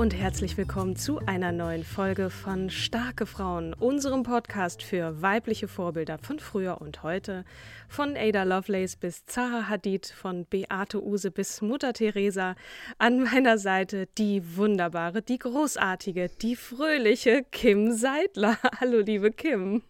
[0.00, 6.16] Und herzlich willkommen zu einer neuen Folge von Starke Frauen, unserem Podcast für weibliche Vorbilder
[6.16, 7.44] von früher und heute.
[7.86, 12.54] Von Ada Lovelace bis Zaha Hadid, von Beate Use bis Mutter Teresa.
[12.96, 18.56] An meiner Seite die wunderbare, die großartige, die fröhliche Kim Seidler.
[18.80, 19.82] Hallo, liebe Kim.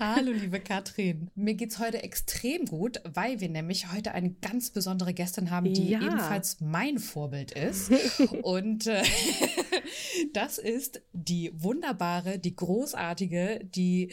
[0.00, 1.30] Hallo, liebe Katrin.
[1.36, 5.90] Mir geht's heute extrem gut, weil wir nämlich heute eine ganz besondere Gästin haben, die
[5.90, 6.00] ja.
[6.00, 7.92] ebenfalls mein Vorbild ist.
[8.42, 8.88] Und
[10.32, 14.12] das ist die wunderbare, die großartige, die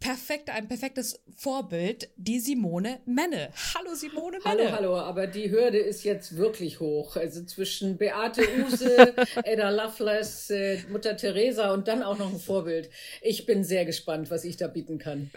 [0.00, 3.50] perfekt, ein perfektes Vorbild, die Simone Menne.
[3.74, 4.72] Hallo Simone Menne.
[4.72, 7.16] Hallo, hallo, aber die Hürde ist jetzt wirklich hoch.
[7.16, 12.90] Also zwischen Beate Use, Ada Lovelace, äh, Mutter Teresa und dann auch noch ein Vorbild.
[13.20, 15.30] Ich bin sehr gespannt, was ich da bieten kann.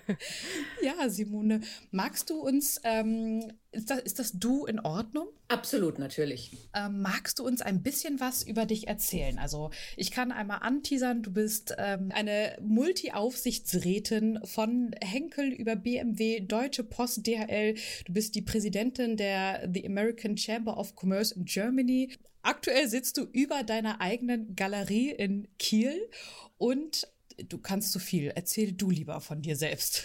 [0.82, 5.28] ja, Simone, magst du uns ähm, ist das, ist das Du in Ordnung?
[5.48, 6.50] Absolut, natürlich.
[6.74, 9.38] Ähm, magst du uns ein bisschen was über dich erzählen?
[9.38, 16.82] Also, ich kann einmal anteasern, du bist ähm, eine Multi-Aufsichtsrätin von Henkel über BMW, Deutsche
[16.82, 17.74] Post, DHL.
[18.06, 22.10] Du bist die Präsidentin der The American Chamber of Commerce in Germany.
[22.42, 26.10] Aktuell sitzt du über deiner eigenen Galerie in Kiel
[26.58, 27.06] und
[27.48, 28.32] du kannst so viel.
[28.34, 30.04] Erzähl du lieber von dir selbst.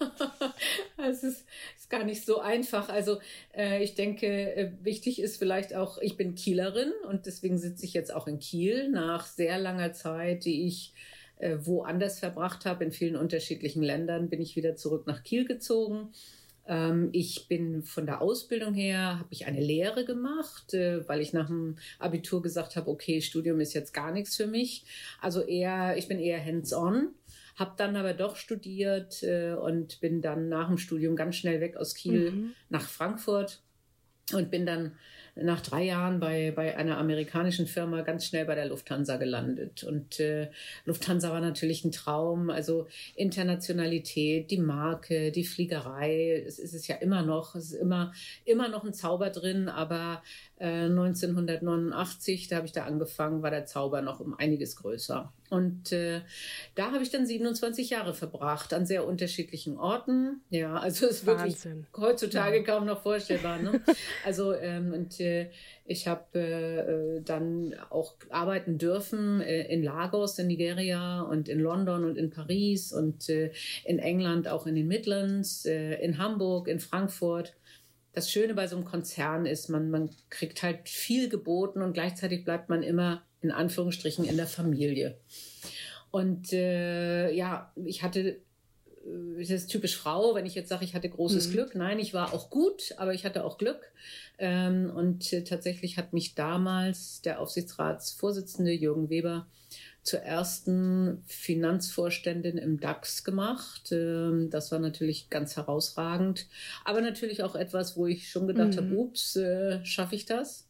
[0.96, 1.44] es ist,
[1.90, 2.88] gar nicht so einfach.
[2.88, 3.18] Also
[3.54, 7.92] äh, ich denke, äh, wichtig ist vielleicht auch, ich bin Kielerin und deswegen sitze ich
[7.92, 10.94] jetzt auch in Kiel nach sehr langer Zeit, die ich
[11.36, 16.12] äh, woanders verbracht habe, in vielen unterschiedlichen Ländern, bin ich wieder zurück nach Kiel gezogen.
[16.66, 21.32] Ähm, ich bin von der Ausbildung her, habe ich eine Lehre gemacht, äh, weil ich
[21.32, 24.84] nach dem Abitur gesagt habe, okay, Studium ist jetzt gar nichts für mich.
[25.20, 27.14] Also eher, ich bin eher hands-on
[27.56, 31.76] habe dann aber doch studiert äh, und bin dann nach dem Studium ganz schnell weg
[31.76, 32.52] aus Kiel mhm.
[32.68, 33.62] nach Frankfurt
[34.32, 34.92] und bin dann
[35.36, 39.84] nach drei Jahren bei, bei einer amerikanischen Firma ganz schnell bei der Lufthansa gelandet.
[39.84, 40.50] Und äh,
[40.84, 42.50] Lufthansa war natürlich ein Traum.
[42.50, 47.54] Also Internationalität, die Marke, die Fliegerei, es ist es ja immer noch.
[47.54, 48.12] Es ist immer,
[48.44, 50.22] immer noch ein Zauber drin, aber
[50.60, 55.32] äh, 1989, da habe ich da angefangen, war der Zauber noch um einiges größer.
[55.48, 56.20] Und äh,
[56.74, 60.42] da habe ich dann 27 Jahre verbracht an sehr unterschiedlichen Orten.
[60.50, 61.56] Ja, also es ist wirklich
[61.96, 62.62] heutzutage ja.
[62.62, 63.58] kaum noch vorstellbar.
[63.58, 63.80] Ne?
[64.24, 65.50] also ähm, und äh,
[65.86, 72.04] ich habe äh, dann auch arbeiten dürfen äh, in Lagos in Nigeria und in London
[72.04, 73.50] und in Paris und äh,
[73.84, 77.54] in England auch in den Midlands, äh, in Hamburg, in Frankfurt.
[78.12, 82.44] Das Schöne bei so einem Konzern ist, man, man kriegt halt viel geboten und gleichzeitig
[82.44, 85.18] bleibt man immer in Anführungsstrichen in der Familie.
[86.10, 88.40] Und äh, ja, ich hatte
[89.04, 91.52] äh, das ist typisch Frau, wenn ich jetzt sage, ich hatte großes mhm.
[91.52, 91.74] Glück.
[91.74, 93.92] Nein, ich war auch gut, aber ich hatte auch Glück.
[94.38, 99.46] Ähm, und äh, tatsächlich hat mich damals der Aufsichtsratsvorsitzende Jürgen Weber
[100.02, 103.92] zur ersten Finanzvorständin im DAX gemacht.
[103.92, 106.46] Ähm, das war natürlich ganz herausragend.
[106.84, 108.76] Aber natürlich auch etwas, wo ich schon gedacht mhm.
[108.76, 110.66] habe, ups, äh, schaffe ich das?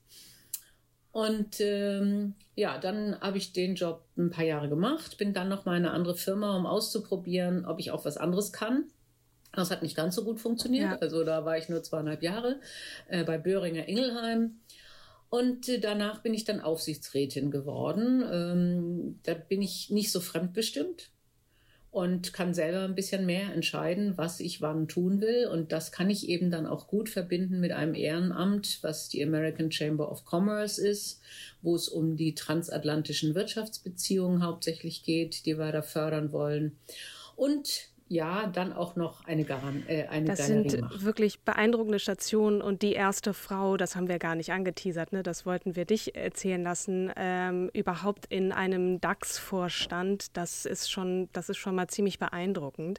[1.12, 5.64] Und ähm, ja, dann habe ich den Job ein paar Jahre gemacht, bin dann noch
[5.64, 8.84] mal in eine andere Firma, um auszuprobieren, ob ich auch was anderes kann.
[9.52, 10.92] Das hat nicht ganz so gut funktioniert.
[10.92, 10.98] Ja.
[10.98, 12.60] Also da war ich nur zweieinhalb Jahre
[13.08, 14.60] äh, bei Böhringer Ingelheim.
[15.30, 18.22] Und äh, danach bin ich dann Aufsichtsrätin geworden.
[18.30, 21.10] Ähm, da bin ich nicht so fremdbestimmt
[21.92, 25.46] und kann selber ein bisschen mehr entscheiden, was ich wann tun will.
[25.46, 29.72] Und das kann ich eben dann auch gut verbinden mit einem Ehrenamt, was die American
[29.72, 31.20] Chamber of Commerce ist,
[31.62, 36.76] wo es um die transatlantischen Wirtschaftsbeziehungen hauptsächlich geht, die wir da fördern wollen.
[37.34, 41.04] Und ja, dann auch noch eine, Garan, äh, eine das Galerie sind macht.
[41.04, 45.22] wirklich beeindruckende Stationen und die erste Frau, das haben wir gar nicht angeteasert, ne?
[45.22, 51.50] das wollten wir dich erzählen lassen, ähm, überhaupt in einem DAX-Vorstand, das ist schon, das
[51.50, 52.98] ist schon mal ziemlich beeindruckend.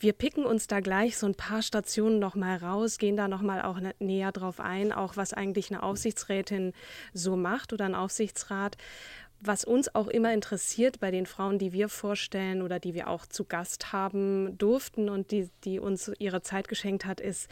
[0.00, 3.42] Wir picken uns da gleich so ein paar Stationen noch mal raus, gehen da noch
[3.42, 6.72] mal auch näher drauf ein, auch was eigentlich eine Aufsichtsrätin
[7.14, 8.76] so macht oder ein Aufsichtsrat
[9.40, 13.26] was uns auch immer interessiert bei den Frauen, die wir vorstellen oder die wir auch
[13.26, 17.50] zu Gast haben durften und die, die uns ihre Zeit geschenkt hat, ist,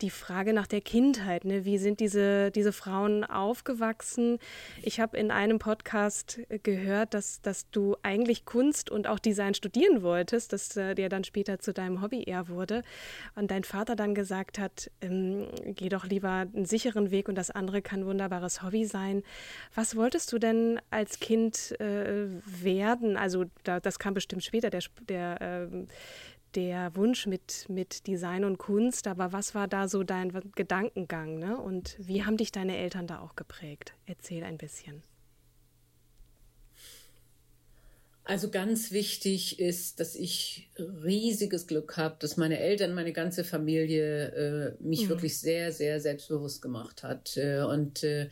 [0.00, 1.44] die Frage nach der Kindheit.
[1.44, 1.64] Ne?
[1.64, 4.38] Wie sind diese, diese Frauen aufgewachsen?
[4.82, 10.02] Ich habe in einem Podcast gehört, dass, dass du eigentlich Kunst und auch Design studieren
[10.02, 12.82] wolltest, dass äh, dir dann später zu deinem Hobby eher wurde.
[13.34, 17.50] Und dein Vater dann gesagt hat, ähm, geh doch lieber einen sicheren Weg und das
[17.50, 19.22] andere kann ein wunderbares Hobby sein.
[19.74, 23.16] Was wolltest du denn als Kind äh, werden?
[23.16, 25.86] Also da, das kam bestimmt später, der, der äh,
[26.56, 31.60] der Wunsch mit, mit Design und Kunst, aber was war da so dein Gedankengang ne?
[31.60, 33.94] und wie haben dich deine Eltern da auch geprägt?
[34.06, 35.02] Erzähl ein bisschen.
[38.24, 44.76] Also ganz wichtig ist, dass ich riesiges Glück habe, dass meine Eltern, meine ganze Familie
[44.80, 45.10] äh, mich mhm.
[45.10, 47.36] wirklich sehr, sehr selbstbewusst gemacht hat.
[47.36, 48.28] Äh, und äh,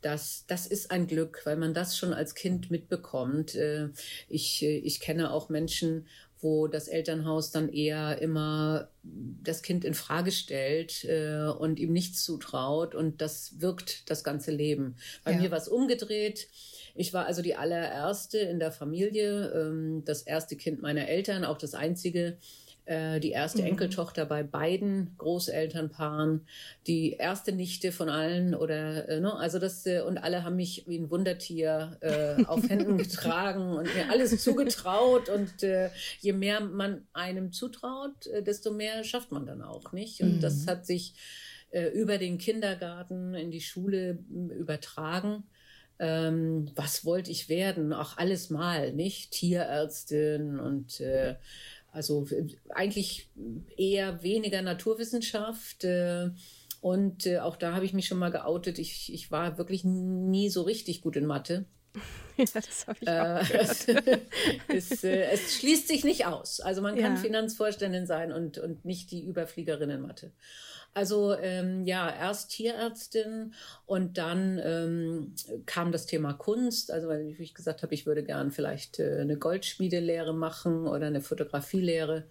[0.00, 3.54] das, das ist ein Glück, weil man das schon als Kind mitbekommt.
[3.54, 3.88] Äh,
[4.28, 6.06] ich, äh, ich kenne auch Menschen
[6.40, 12.22] wo das Elternhaus dann eher immer das Kind in Frage stellt äh, und ihm nichts
[12.22, 14.96] zutraut und das wirkt das ganze Leben.
[15.24, 15.38] Bei ja.
[15.38, 16.48] mir war es umgedreht.
[16.94, 21.58] Ich war also die allererste in der Familie, ähm, das erste Kind meiner Eltern, auch
[21.58, 22.38] das einzige.
[22.86, 23.68] Äh, die erste mhm.
[23.68, 26.46] Enkeltochter bei beiden Großelternpaaren,
[26.86, 30.84] die erste Nichte von allen oder äh, ne, also das äh, und alle haben mich
[30.86, 35.88] wie ein Wundertier äh, auf Händen getragen und mir alles zugetraut und äh,
[36.20, 40.40] je mehr man einem zutraut, äh, desto mehr schafft man dann auch nicht und mhm.
[40.40, 41.14] das hat sich
[41.70, 45.44] äh, über den Kindergarten in die Schule übertragen.
[45.98, 47.92] Ähm, was wollte ich werden?
[47.92, 49.30] Auch alles mal, nicht?
[49.30, 51.36] Tierärztin und äh,
[51.94, 52.26] also
[52.70, 53.30] eigentlich
[53.76, 55.84] eher weniger Naturwissenschaft.
[55.84, 56.30] Äh,
[56.80, 58.78] und äh, auch da habe ich mich schon mal geoutet.
[58.78, 61.64] Ich, ich war wirklich nie so richtig gut in Mathe.
[62.36, 64.20] Ja, das habe ich auch äh,
[64.76, 66.58] es, äh, es, schließt sich nicht aus.
[66.58, 67.20] Also man kann ja.
[67.20, 70.32] Finanzvorständin sein und, und nicht die Überfliegerin in Mathe.
[70.94, 73.52] Also ähm, ja, erst Tierärztin
[73.84, 75.34] und dann ähm,
[75.66, 76.92] kam das Thema Kunst.
[76.92, 81.20] Also weil ich gesagt habe, ich würde gern vielleicht äh, eine Goldschmiedelehre machen oder eine
[81.20, 82.28] Fotografielehre.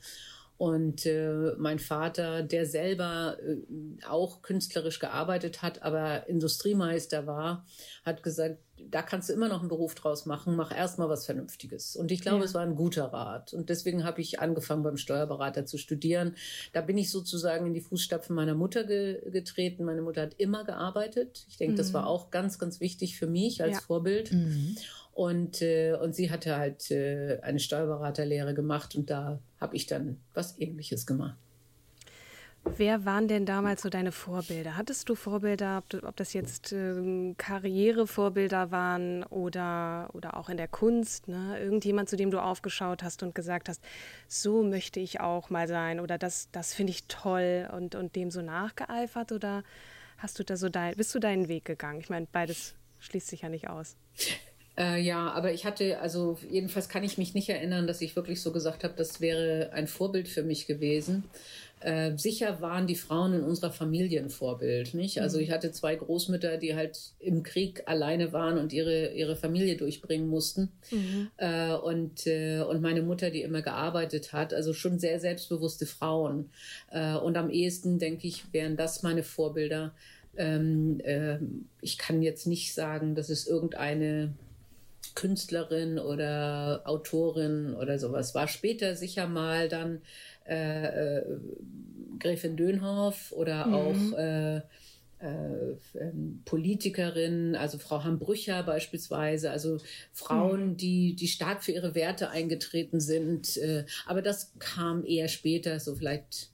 [0.57, 7.65] Und äh, mein Vater, der selber äh, auch künstlerisch gearbeitet hat, aber Industriemeister war,
[8.05, 8.59] hat gesagt,
[8.89, 11.95] da kannst du immer noch einen Beruf draus machen, mach erstmal was Vernünftiges.
[11.95, 12.45] Und ich glaube, ja.
[12.45, 13.53] es war ein guter Rat.
[13.53, 16.35] Und deswegen habe ich angefangen, beim Steuerberater zu studieren.
[16.73, 19.83] Da bin ich sozusagen in die Fußstapfen meiner Mutter ge getreten.
[19.83, 21.45] Meine Mutter hat immer gearbeitet.
[21.49, 21.77] Ich denke, mhm.
[21.77, 23.81] das war auch ganz, ganz wichtig für mich als ja.
[23.81, 24.31] Vorbild.
[24.31, 24.77] Mhm.
[25.13, 30.19] Und, äh, und sie hatte halt äh, eine Steuerberaterlehre gemacht und da habe ich dann
[30.33, 31.37] was ähnliches gemacht.
[32.65, 34.77] Wer waren denn damals so deine Vorbilder?
[34.77, 41.27] Hattest du Vorbilder, ob, das jetzt ähm, Karrierevorbilder waren oder, oder auch in der Kunst?
[41.27, 41.59] Ne?
[41.59, 43.83] Irgendjemand, zu dem du aufgeschaut hast und gesagt hast,
[44.27, 48.31] so möchte ich auch mal sein oder das, das finde ich toll und, und dem
[48.31, 49.33] so nachgeeifert?
[49.33, 49.63] Oder
[50.17, 51.99] hast du da so dein, bist du deinen Weg gegangen?
[51.99, 53.97] Ich meine, beides schließt sich ja nicht aus.
[54.77, 58.41] Äh, ja, aber ich hatte, also jedenfalls kann ich mich nicht erinnern, dass ich wirklich
[58.41, 61.25] so gesagt habe, das wäre ein Vorbild für mich gewesen.
[61.79, 65.19] Äh, sicher waren die Frauen in unserer Familie ein Vorbild, nicht?
[65.21, 65.43] Also mhm.
[65.43, 70.27] ich hatte zwei Großmütter, die halt im Krieg alleine waren und ihre, ihre Familie durchbringen
[70.27, 70.71] mussten.
[70.91, 71.29] Mhm.
[71.37, 76.49] Äh, und, äh, und meine Mutter, die immer gearbeitet hat, also schon sehr selbstbewusste Frauen.
[76.89, 79.93] Äh, und am ehesten, denke ich, wären das meine Vorbilder.
[80.37, 81.37] Ähm, äh,
[81.81, 84.33] ich kann jetzt nicht sagen, dass es irgendeine
[85.15, 88.33] Künstlerin oder Autorin oder sowas.
[88.35, 90.01] War später sicher mal dann
[90.47, 91.23] äh, äh,
[92.19, 93.73] Gräfin Dönhoff oder mhm.
[93.73, 94.61] auch äh,
[95.23, 99.79] äh, ähm, Politikerin, also Frau Hambrücher beispielsweise, also
[100.11, 100.77] Frauen, mhm.
[100.77, 103.55] die, die stark für ihre Werte eingetreten sind.
[103.57, 106.49] Äh, aber das kam eher später, so vielleicht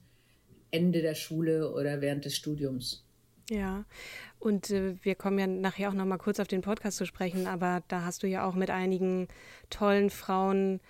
[0.70, 3.04] Ende der Schule oder während des Studiums.
[3.50, 3.84] Ja,
[4.40, 7.46] und äh, wir kommen ja nachher auch noch mal kurz auf den Podcast zu sprechen,
[7.46, 9.28] aber da hast du ja auch mit einigen
[9.68, 10.80] tollen Frauen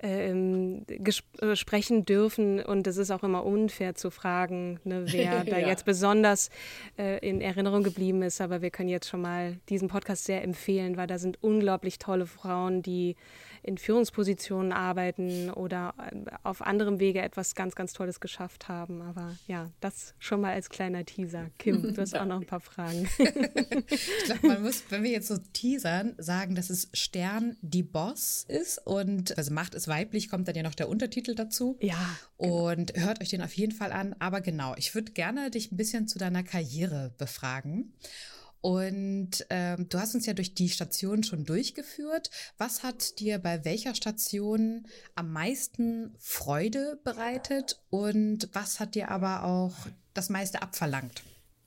[0.00, 5.58] ähm, äh, sprechen dürfen und es ist auch immer unfair zu fragen, ne, wer da
[5.58, 5.68] ja.
[5.68, 6.50] jetzt besonders
[6.98, 8.40] äh, in Erinnerung geblieben ist.
[8.40, 12.26] Aber wir können jetzt schon mal diesen Podcast sehr empfehlen, weil da sind unglaublich tolle
[12.26, 13.16] Frauen, die
[13.64, 19.02] in Führungspositionen arbeiten oder äh, auf anderem Wege etwas ganz, ganz Tolles geschafft haben.
[19.02, 21.50] Aber ja, das schon mal als kleiner Teaser.
[21.58, 23.08] Kim, du hast auch noch ein paar Fragen.
[23.18, 28.44] ich glaube, man muss, wenn wir jetzt so teasern, sagen, dass es Stern die Boss
[28.48, 31.78] ist und also Macht ist weiblich, kommt dann ja noch der Untertitel dazu.
[31.80, 31.94] Ja.
[32.38, 32.68] Genau.
[32.68, 34.14] Und hört euch den auf jeden Fall an.
[34.18, 37.94] Aber genau, ich würde gerne dich ein bisschen zu deiner Karriere befragen.
[38.64, 42.30] Und ähm, du hast uns ja durch die Station schon durchgeführt.
[42.56, 49.44] Was hat dir bei welcher Station am meisten Freude bereitet und was hat dir aber
[49.44, 49.74] auch
[50.14, 51.22] das meiste abverlangt?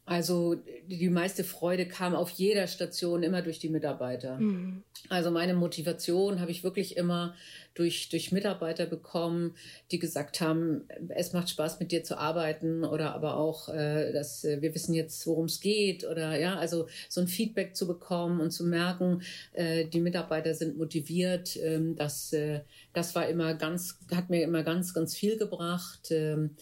[0.08, 0.56] Also
[0.88, 4.40] die meiste Freude kam auf jeder Station immer durch die Mitarbeiter.
[4.40, 4.84] Mhm.
[5.10, 7.36] Also meine Motivation habe ich wirklich immer
[7.74, 9.56] durch, durch Mitarbeiter bekommen,
[9.92, 14.46] die gesagt haben, es macht Spaß mit dir zu arbeiten oder aber auch, äh, dass
[14.46, 18.40] äh, wir wissen jetzt, worum es geht oder ja, also so ein Feedback zu bekommen
[18.40, 21.58] und zu merken, äh, die Mitarbeiter sind motiviert.
[21.58, 22.62] Ähm, das, äh,
[22.94, 26.12] das war immer ganz, hat mir immer ganz, ganz viel gebracht.
[26.12, 26.56] Ähm,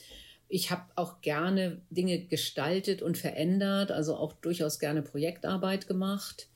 [0.55, 6.47] ich habe auch gerne Dinge gestaltet und verändert, also auch durchaus gerne Projektarbeit gemacht.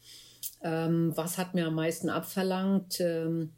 [0.64, 3.02] Ähm, was hat mir am meisten abverlangt?
[3.02, 3.52] Ähm,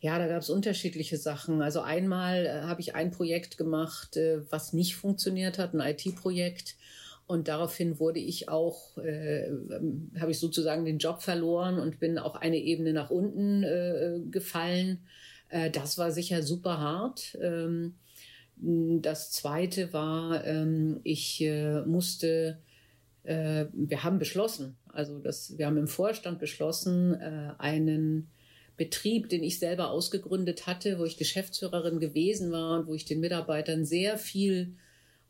[0.00, 1.62] ja, da gab es unterschiedliche Sachen.
[1.62, 6.74] Also einmal äh, habe ich ein Projekt gemacht, äh, was nicht funktioniert hat, ein IT-Projekt.
[7.28, 9.48] Und daraufhin wurde ich auch, äh,
[10.18, 15.06] habe ich sozusagen den Job verloren und bin auch eine Ebene nach unten äh, gefallen.
[15.50, 17.38] Äh, das war sicher super hart.
[17.40, 17.94] Ähm,
[18.56, 22.58] das zweite war, ähm, ich äh, musste,
[23.24, 28.30] äh, wir haben beschlossen, also das, wir haben im Vorstand beschlossen, äh, einen
[28.76, 33.20] Betrieb, den ich selber ausgegründet hatte, wo ich Geschäftsführerin gewesen war und wo ich den
[33.20, 34.74] Mitarbeitern sehr viel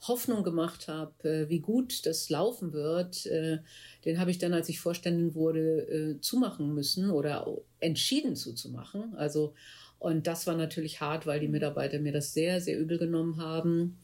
[0.01, 5.35] Hoffnung gemacht habe, wie gut das laufen wird, den habe ich dann, als ich Vorständin
[5.35, 7.47] wurde, zumachen müssen oder
[7.81, 9.15] entschieden zuzumachen.
[9.15, 9.55] Also
[9.99, 13.99] und das war natürlich hart, weil die Mitarbeiter mir das sehr, sehr übel genommen haben.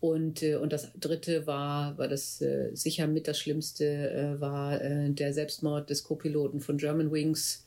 [0.00, 4.80] Und, äh, und das dritte war, war das äh, sicher mit das Schlimmste, äh, war
[4.80, 7.64] äh, der Selbstmord des Co-Piloten von Germanwings,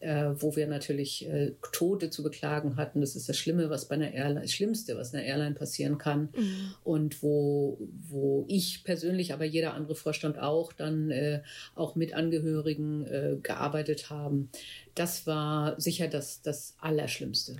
[0.00, 3.00] äh, wo wir natürlich äh, Tote zu beklagen hatten.
[3.00, 6.28] Das ist das Schlimme, was bei einer Airline, das Schlimmste, was einer Airline passieren kann.
[6.36, 6.74] Mhm.
[6.84, 7.78] Und wo,
[8.08, 11.42] wo ich persönlich, aber jeder andere Vorstand auch, dann äh,
[11.74, 14.50] auch mit Angehörigen äh, gearbeitet haben.
[14.94, 17.56] Das war sicher das, das Allerschlimmste.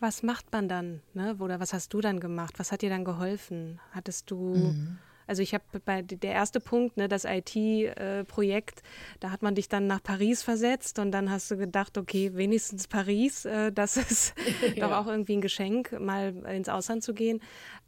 [0.00, 1.00] Was macht man dann?
[1.14, 1.36] Ne?
[1.40, 2.54] Oder was hast du dann gemacht?
[2.58, 3.80] Was hat dir dann geholfen?
[3.92, 4.54] Hattest du.
[4.54, 8.82] Mhm also ich habe bei der erste Punkt, ne, das IT-Projekt,
[9.20, 12.88] da hat man dich dann nach Paris versetzt und dann hast du gedacht, okay, wenigstens
[12.88, 14.34] Paris, äh, das ist
[14.74, 14.88] ja.
[14.88, 17.40] doch auch irgendwie ein Geschenk, mal ins Ausland zu gehen.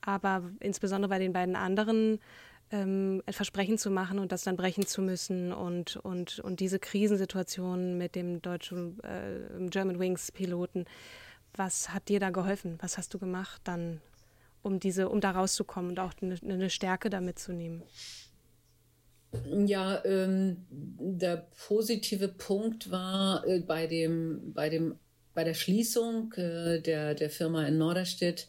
[0.03, 2.21] Aber insbesondere bei den beiden anderen
[2.71, 6.79] ähm, ein Versprechen zu machen und das dann brechen zu müssen und, und, und diese
[6.79, 10.85] Krisensituation mit dem deutschen äh, German Wings Piloten.
[11.55, 12.79] Was hat dir da geholfen?
[12.83, 14.03] Was hast du gemacht dann
[14.63, 17.83] um diese, um da rauszukommen und auch eine, eine Stärke da mitzunehmen?
[19.67, 24.99] Ja, ähm, der positive Punkt war äh, bei dem, bei dem,
[25.35, 28.49] bei der Schließung äh, der, der Firma in Norderstedt,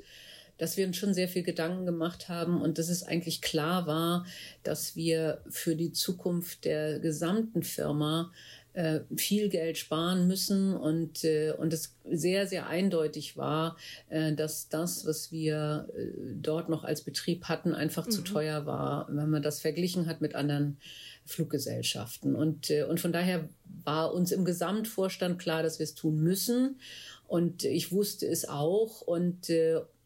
[0.57, 4.25] dass wir uns schon sehr viel Gedanken gemacht haben und dass es eigentlich klar war,
[4.63, 8.31] dass wir für die Zukunft der gesamten Firma
[8.73, 13.77] äh, viel Geld sparen müssen und, äh, und es sehr, sehr eindeutig war,
[14.09, 16.07] äh, dass das, was wir äh,
[16.41, 18.11] dort noch als Betrieb hatten, einfach mhm.
[18.11, 20.77] zu teuer war, wenn man das verglichen hat mit anderen
[21.25, 22.35] Fluggesellschaften.
[22.35, 23.47] Und, äh, und von daher
[23.83, 26.79] war uns im Gesamtvorstand klar, dass wir es tun müssen.
[27.27, 29.01] Und ich wusste es auch.
[29.01, 29.49] Und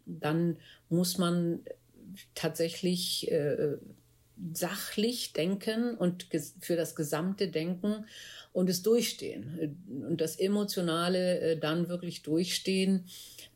[0.05, 0.57] dann
[0.89, 1.61] muss man
[2.35, 3.77] tatsächlich äh,
[4.53, 6.27] sachlich denken und
[6.59, 8.05] für das gesamte Denken
[8.51, 9.77] und es durchstehen
[10.07, 13.05] und das Emotionale äh, dann wirklich durchstehen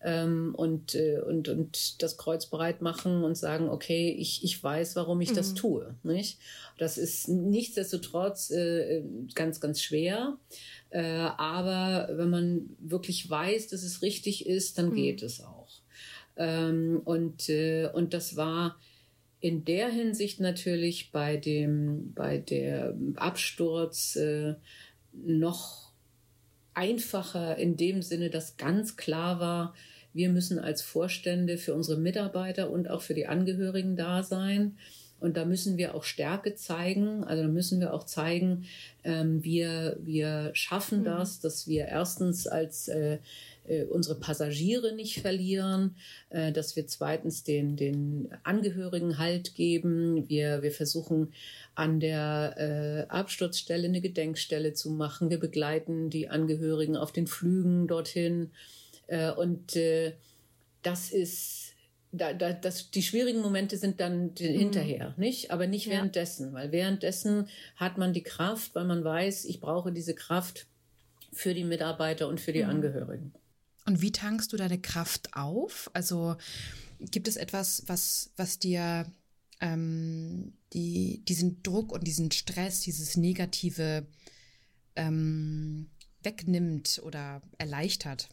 [0.02, 4.96] ähm, und, äh, und, und das Kreuz bereit machen und sagen, okay, ich, ich weiß,
[4.96, 5.36] warum ich mhm.
[5.36, 5.96] das tue.
[6.04, 6.40] Nicht?
[6.78, 9.04] Das ist nichtsdestotrotz äh,
[9.36, 10.38] ganz, ganz schwer.
[10.90, 14.96] Äh, aber wenn man wirklich weiß, dass es richtig ist, dann mhm.
[14.96, 15.70] geht es auch.
[16.38, 18.78] Ähm, und, äh, und das war
[19.42, 24.56] in der Hinsicht natürlich bei dem, bei der Absturz äh,
[25.14, 25.92] noch
[26.74, 29.74] einfacher in dem Sinne, dass ganz klar war,
[30.14, 34.78] wir müssen als Vorstände für unsere Mitarbeiter und auch für die Angehörigen da sein.
[35.20, 37.24] Und da müssen wir auch Stärke zeigen.
[37.26, 38.66] Also da müssen wir auch zeigen,
[39.04, 41.06] ähm, wir, wir schaffen mhm.
[41.06, 43.20] das, dass wir erstens als äh,
[43.70, 45.96] äh, unsere Passagiere nicht verlieren,
[46.30, 50.28] äh, dass wir zweitens den, den Angehörigen Halt geben.
[50.28, 51.34] Wir, wir versuchen
[51.76, 55.30] an der äh, Absturzstelle eine Gedenkstelle zu machen.
[55.30, 58.52] Wir begleiten die Angehörigen auf den Flügen dorthin.
[59.08, 60.14] Äh, und äh,
[60.82, 61.70] das ist
[62.12, 64.36] da, da, das, die schwierigen Momente sind dann mhm.
[64.36, 65.52] hinterher, nicht?
[65.52, 65.94] Aber nicht ja.
[65.94, 70.66] währenddessen, weil währenddessen hat man die Kraft, weil man weiß, ich brauche diese Kraft
[71.32, 72.70] für die Mitarbeiter und für die mhm.
[72.70, 73.34] Angehörigen.
[73.90, 75.90] Und wie tankst du deine Kraft auf?
[75.94, 76.36] Also
[77.00, 79.12] gibt es etwas, was, was dir
[79.62, 84.06] ähm, die, diesen Druck und diesen Stress, dieses Negative
[84.96, 85.90] ähm,
[86.22, 88.30] wegnimmt oder erleichtert?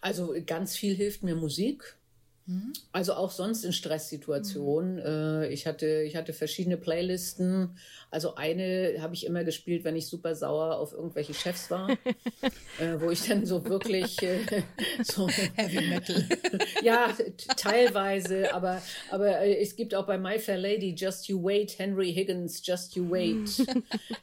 [0.00, 1.96] Also ganz viel hilft mir Musik.
[2.46, 2.72] Mhm.
[2.92, 4.96] Also auch sonst in Stresssituationen.
[4.96, 5.50] Mhm.
[5.50, 7.76] ich, hatte, ich hatte verschiedene Playlisten.
[8.10, 11.90] Also eine habe ich immer gespielt, wenn ich super sauer auf irgendwelche Chefs war,
[12.78, 14.38] äh, wo ich dann so wirklich äh,
[15.02, 16.24] so Heavy Metal.
[16.82, 17.12] ja,
[17.56, 22.12] teilweise, aber, aber äh, es gibt auch bei My Fair Lady Just You Wait, Henry
[22.12, 23.48] Higgins, Just You Wait.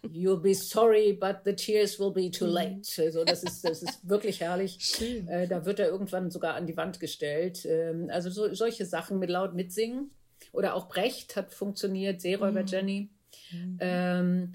[0.10, 2.88] You'll be sorry, but the tears will be too late.
[2.98, 5.02] Also das ist, das ist wirklich herrlich.
[5.28, 7.66] Äh, da wird er irgendwann sogar an die Wand gestellt.
[7.66, 10.12] Ähm, also so, solche Sachen mit laut mitsingen.
[10.52, 12.68] Oder auch Brecht hat funktioniert, Seeräuber mhm.
[12.68, 13.10] Jenny.
[13.52, 13.78] Mhm.
[13.80, 14.52] Ähm,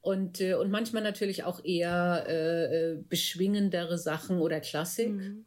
[0.00, 5.10] und, äh, und manchmal natürlich auch eher äh, äh beschwingendere Sachen oder Klassik.
[5.10, 5.44] Mhm.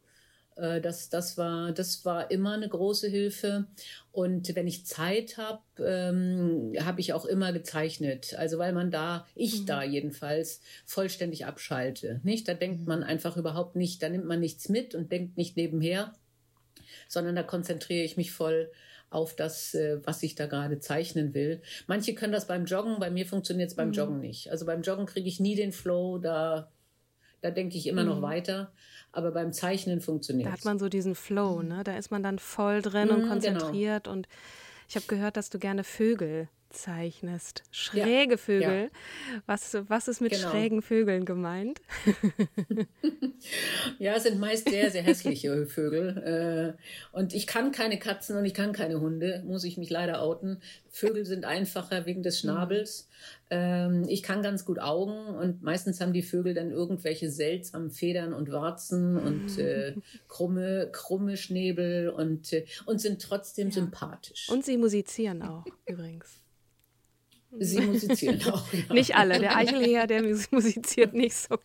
[0.60, 3.66] Äh, das, das, war, das war immer eine große Hilfe.
[4.12, 8.34] Und wenn ich Zeit habe, ähm, habe ich auch immer gezeichnet.
[8.36, 9.66] Also weil man da, ich mhm.
[9.66, 12.20] da jedenfalls, vollständig abschalte.
[12.22, 12.46] Nicht?
[12.46, 12.88] Da denkt mhm.
[12.88, 16.12] man einfach überhaupt nicht, da nimmt man nichts mit und denkt nicht nebenher,
[17.10, 18.70] sondern da konzentriere ich mich voll
[19.10, 21.60] auf das, äh, was ich da gerade zeichnen will.
[21.88, 23.94] Manche können das beim Joggen, bei mir funktioniert es beim mhm.
[23.94, 24.50] Joggen nicht.
[24.52, 26.70] Also beim Joggen kriege ich nie den Flow, da,
[27.40, 28.08] da denke ich immer mhm.
[28.08, 28.72] noch weiter.
[29.10, 31.82] Aber beim Zeichnen funktioniert Da hat man so diesen Flow, ne?
[31.82, 33.32] Da ist man dann voll drin mhm, und genau.
[33.32, 34.04] konzentriert.
[34.04, 34.14] Genau.
[34.14, 34.28] Und
[34.88, 37.62] ich habe gehört, dass du gerne Vögel zeichnest.
[37.70, 38.84] Schräge ja, Vögel.
[38.84, 39.42] Ja.
[39.46, 40.50] Was, was ist mit genau.
[40.50, 41.80] schrägen Vögeln gemeint?
[43.98, 46.76] ja, es sind meist sehr, sehr hässliche Vögel.
[46.76, 50.22] Äh, und ich kann keine Katzen und ich kann keine Hunde, muss ich mich leider
[50.22, 50.62] outen.
[50.90, 53.08] Vögel sind einfacher wegen des Schnabels.
[53.50, 58.32] Ähm, ich kann ganz gut Augen und meistens haben die Vögel dann irgendwelche seltsamen Federn
[58.32, 59.94] und Warzen und äh,
[60.28, 63.74] krumme, krumme Schnäbel und, äh, und sind trotzdem ja.
[63.74, 64.48] sympathisch.
[64.50, 66.39] Und sie musizieren auch übrigens.
[67.58, 68.72] Sie musizieren auch.
[68.72, 68.94] Ja.
[68.94, 69.38] Nicht alle.
[69.38, 71.58] Der Eichelheer, der musiziert nicht so.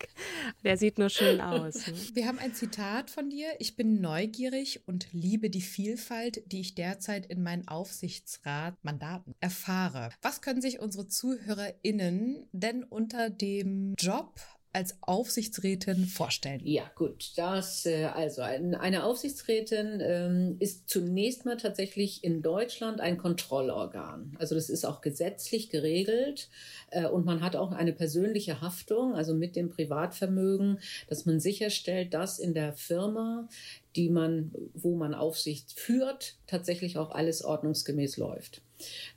[0.63, 1.87] Der sieht nur schön aus.
[1.87, 1.93] Ne?
[2.13, 3.47] Wir haben ein Zitat von dir.
[3.59, 10.09] Ich bin neugierig und liebe die Vielfalt, die ich derzeit in meinen Aufsichtsratmandaten erfahre.
[10.21, 14.33] Was können sich unsere ZuhörerInnen denn unter dem Job
[14.75, 16.59] als Aufsichtsrätin vorstellen?
[16.65, 17.31] Ja, gut.
[17.37, 24.35] Das, äh, also eine Aufsichtsrätin ähm, ist zunächst mal tatsächlich in Deutschland ein Kontrollorgan.
[24.37, 26.49] Also das ist auch gesetzlich geregelt
[26.91, 32.13] äh, und man hat auch eine persönliche Haftung, also mit dem Privatvermögen, dass man sicherstellt,
[32.13, 33.47] dass in der Firma
[33.95, 38.61] die man, wo man Aufsicht führt, tatsächlich auch alles ordnungsgemäß läuft.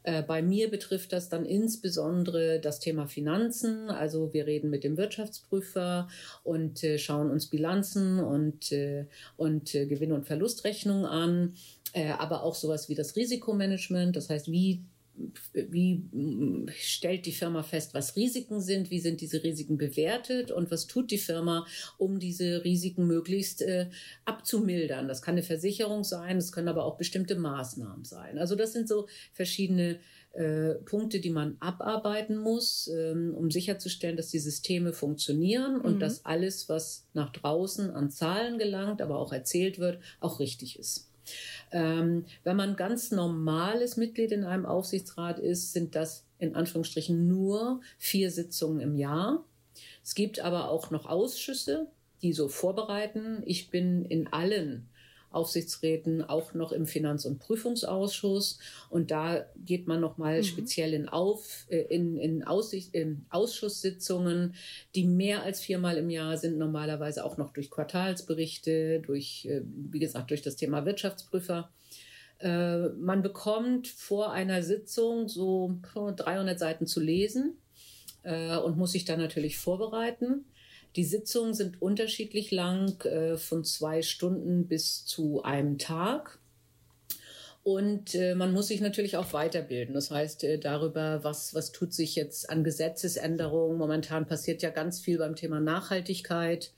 [0.03, 3.91] Äh, bei mir betrifft das dann insbesondere das Thema Finanzen.
[3.91, 6.09] Also wir reden mit dem Wirtschaftsprüfer
[6.45, 11.55] und äh, schauen uns Bilanzen und, äh, und Gewinn- und Verlustrechnungen an,
[12.19, 14.15] aber auch sowas wie das Risikomanagement.
[14.15, 14.83] Das heißt, wie
[15.53, 16.03] wie
[16.79, 21.11] stellt die Firma fest, was Risiken sind, wie sind diese Risiken bewertet und was tut
[21.11, 23.89] die Firma, um diese Risiken möglichst äh,
[24.25, 25.09] abzumildern.
[25.09, 28.39] Das kann eine Versicherung sein, es können aber auch bestimmte Maßnahmen sein.
[28.39, 29.99] Also das sind so verschiedene
[30.33, 36.01] äh, Punkte, die man abarbeiten muss, ähm, um sicherzustellen, dass die Systeme funktionieren und mhm.
[36.01, 41.08] dass alles, was nach draußen an Zahlen gelangt, aber auch erzählt wird, auch richtig ist.
[41.71, 47.81] Ähm, wenn man ganz normales Mitglied in einem Aufsichtsrat ist, sind das in Anführungsstrichen nur
[47.99, 49.45] vier Sitzungen im Jahr.
[50.03, 51.89] Es gibt aber auch noch Ausschüsse,
[52.23, 53.43] die so vorbereiten.
[53.45, 54.89] Ich bin in allen
[55.31, 58.59] Aufsichtsräten auch noch im Finanz- und Prüfungsausschuss.
[58.89, 60.45] Und da geht man nochmal mhm.
[60.45, 64.55] speziell in, Auf, äh, in, in, Aussicht, in Ausschusssitzungen,
[64.95, 69.99] die mehr als viermal im Jahr sind, normalerweise auch noch durch Quartalsberichte, durch, äh, wie
[69.99, 71.71] gesagt, durch das Thema Wirtschaftsprüfer.
[72.39, 77.59] Äh, man bekommt vor einer Sitzung so 300 Seiten zu lesen
[78.65, 80.45] und muss sich dann natürlich vorbereiten.
[80.97, 86.39] Die Sitzungen sind unterschiedlich lang, äh, von zwei Stunden bis zu einem Tag.
[87.63, 89.95] Und äh, man muss sich natürlich auch weiterbilden.
[89.95, 93.77] Das heißt, äh, darüber, was, was tut sich jetzt an Gesetzesänderungen.
[93.77, 96.73] Momentan passiert ja ganz viel beim Thema Nachhaltigkeit.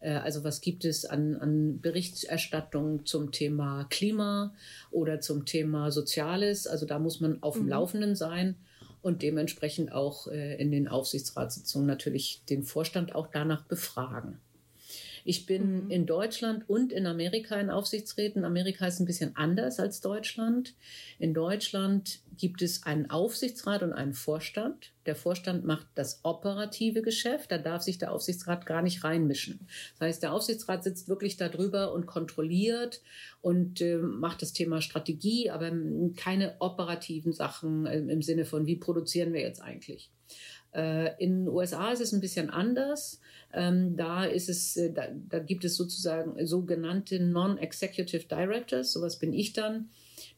[0.00, 4.54] Äh, also was gibt es an, an Berichterstattung zum Thema Klima
[4.92, 6.68] oder zum Thema Soziales?
[6.68, 7.70] Also da muss man auf dem mhm.
[7.70, 8.54] Laufenden sein
[9.06, 14.40] und dementsprechend auch äh, in den Aufsichtsratssitzungen natürlich den Vorstand auch danach befragen.
[15.26, 15.90] Ich bin mhm.
[15.90, 18.44] in Deutschland und in Amerika in Aufsichtsräten.
[18.44, 20.74] Amerika ist ein bisschen anders als Deutschland.
[21.18, 24.92] In Deutschland gibt es einen Aufsichtsrat und einen Vorstand.
[25.04, 27.50] Der Vorstand macht das operative Geschäft.
[27.50, 29.66] Da darf sich der Aufsichtsrat gar nicht reinmischen.
[29.98, 33.02] Das heißt, der Aufsichtsrat sitzt wirklich darüber und kontrolliert
[33.40, 35.72] und äh, macht das Thema Strategie, aber
[36.16, 40.08] keine operativen Sachen im, im Sinne von, wie produzieren wir jetzt eigentlich.
[40.72, 43.20] Äh, in den USA ist es ein bisschen anders.
[43.56, 49.32] Ähm, da ist es, äh, da, da gibt es sozusagen sogenannte Non-Executive Directors, sowas bin
[49.32, 49.88] ich dann.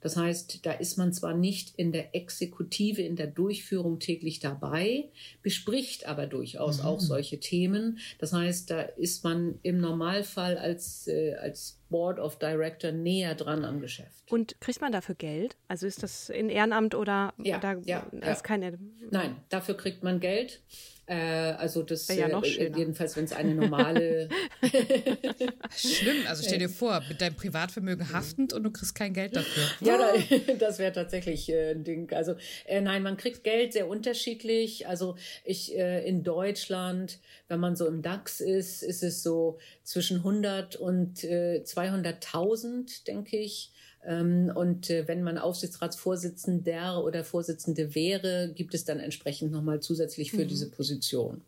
[0.00, 5.08] Das heißt, da ist man zwar nicht in der Exekutive, in der Durchführung täglich dabei,
[5.42, 6.84] bespricht aber durchaus mhm.
[6.84, 7.98] auch solche Themen.
[8.18, 13.64] Das heißt, da ist man im Normalfall als, äh, als Board of Director näher dran
[13.64, 14.30] am Geschäft.
[14.30, 15.56] Und kriegt man dafür Geld?
[15.68, 18.34] Also ist das in Ehrenamt oder ja, da ja, ist ja.
[18.42, 18.78] keine.
[19.10, 20.60] Nein, dafür kriegt man Geld.
[21.08, 24.28] Äh, also das ja noch äh, jedenfalls, wenn es eine normale.
[25.74, 26.16] Schlimm.
[26.28, 29.64] Also stell dir vor, mit deinem Privatvermögen haftend und du kriegst kein Geld dafür.
[29.80, 30.12] Ja,
[30.58, 32.12] das wäre tatsächlich äh, ein Ding.
[32.12, 32.34] Also
[32.66, 34.86] äh, nein, man kriegt Geld sehr unterschiedlich.
[34.86, 40.18] Also ich äh, in Deutschland, wenn man so im DAX ist, ist es so zwischen
[40.18, 43.72] 100 und äh, 200.000, denke ich.
[44.06, 50.30] Ähm, und äh, wenn man Aufsichtsratsvorsitzender oder Vorsitzende wäre, gibt es dann entsprechend nochmal zusätzlich
[50.30, 50.48] für mhm.
[50.48, 51.42] diese Position.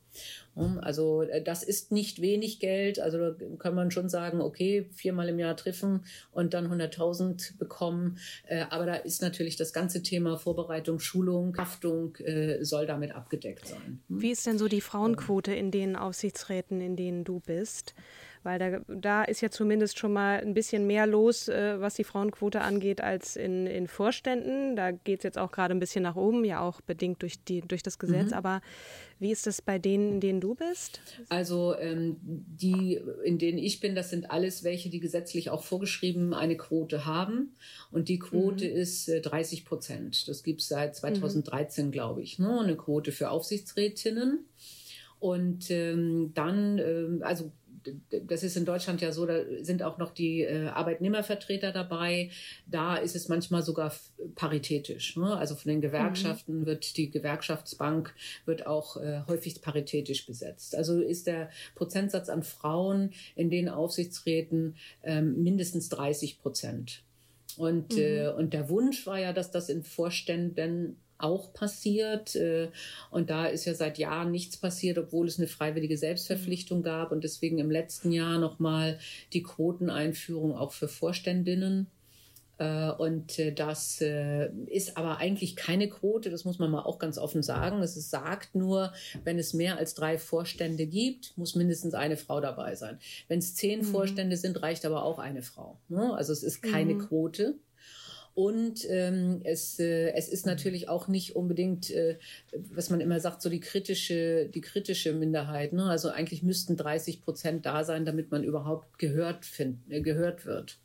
[0.83, 2.99] Also äh, das ist nicht wenig Geld.
[2.99, 8.19] Also da kann man schon sagen, okay, viermal im Jahr treffen und dann 100.000 bekommen.
[8.47, 12.19] Äh, aber da ist natürlich das ganze Thema Vorbereitung, Schulung, Haftung
[12.61, 14.01] soll damit abgedeckt sein.
[14.09, 14.21] Hm?
[14.21, 17.95] Wie ist denn so die Frauenquote in den Aufsichtsräten, in denen du bist?
[18.43, 22.05] Weil da, da ist ja zumindest schon mal ein bisschen mehr los, äh, was die
[22.05, 24.77] Frauenquote angeht, als in, in Vorständen.
[24.77, 27.61] Da geht es jetzt auch gerade ein bisschen nach oben, ja auch bedingt durch, die,
[27.61, 28.31] durch das Gesetz.
[28.31, 28.35] Mhm.
[28.35, 28.63] Aber
[29.19, 31.01] wie ist das bei denen, in denen du bist?
[31.29, 36.33] Also ähm, die, in denen ich bin, das sind alles welche, die gesetzlich auch vorgeschrieben
[36.33, 37.55] eine Quote haben.
[37.91, 38.77] Und die Quote mhm.
[38.77, 40.29] ist äh, 30 Prozent.
[40.29, 41.91] Das gibt es seit 2013, mhm.
[41.91, 42.39] glaube ich.
[42.39, 42.61] Ne?
[42.61, 44.47] Eine Quote für Aufsichtsrätinnen.
[45.19, 47.53] Und ähm, dann, ähm, also
[48.27, 52.31] das ist in Deutschland ja so, da sind auch noch die äh, Arbeitnehmervertreter dabei.
[52.67, 53.93] Da ist es manchmal sogar
[54.35, 55.17] paritätisch.
[55.17, 55.37] Ne?
[55.37, 56.67] Also von den Gewerkschaften mhm.
[56.67, 58.15] wird die Gewerkschaftsbank
[58.45, 60.75] wird auch äh, häufig paritätisch besetzt.
[60.75, 67.03] Also ist der Prozentsatz an Frauen in den Aufsichtsräten ähm, mindestens 30 Prozent.
[67.57, 67.99] Und, mhm.
[67.99, 72.35] äh, und der Wunsch war ja, dass das in Vorständen auch passiert.
[72.37, 72.69] Äh,
[73.11, 77.25] und da ist ja seit Jahren nichts passiert, obwohl es eine freiwillige Selbstverpflichtung gab und
[77.25, 78.99] deswegen im letzten Jahr nochmal
[79.33, 81.87] die Quoteneinführung auch für Vorständinnen.
[82.59, 87.17] Äh, und äh, das ist aber eigentlich keine Quote, das muss man mal auch ganz
[87.19, 87.83] offen sagen.
[87.83, 88.93] Es sagt nur,
[89.25, 92.99] wenn es mehr als drei Vorstände gibt, muss mindestens eine Frau dabei sein.
[93.29, 93.85] Wenn es zehn mhm.
[93.85, 95.79] Vorstände sind, reicht aber auch eine Frau.
[95.89, 96.15] Ne?
[96.15, 97.09] Also es ist keine mhm.
[97.09, 97.55] Quote.
[98.35, 102.19] Und ähm, es, äh, es ist natürlich auch nicht unbedingt, äh,
[102.73, 105.73] was man immer sagt, so die kritische, die kritische Minderheit.
[105.73, 105.85] Ne?
[105.85, 110.79] Also eigentlich müssten 30 Prozent da sein, damit man überhaupt gehört, find, äh, gehört wird.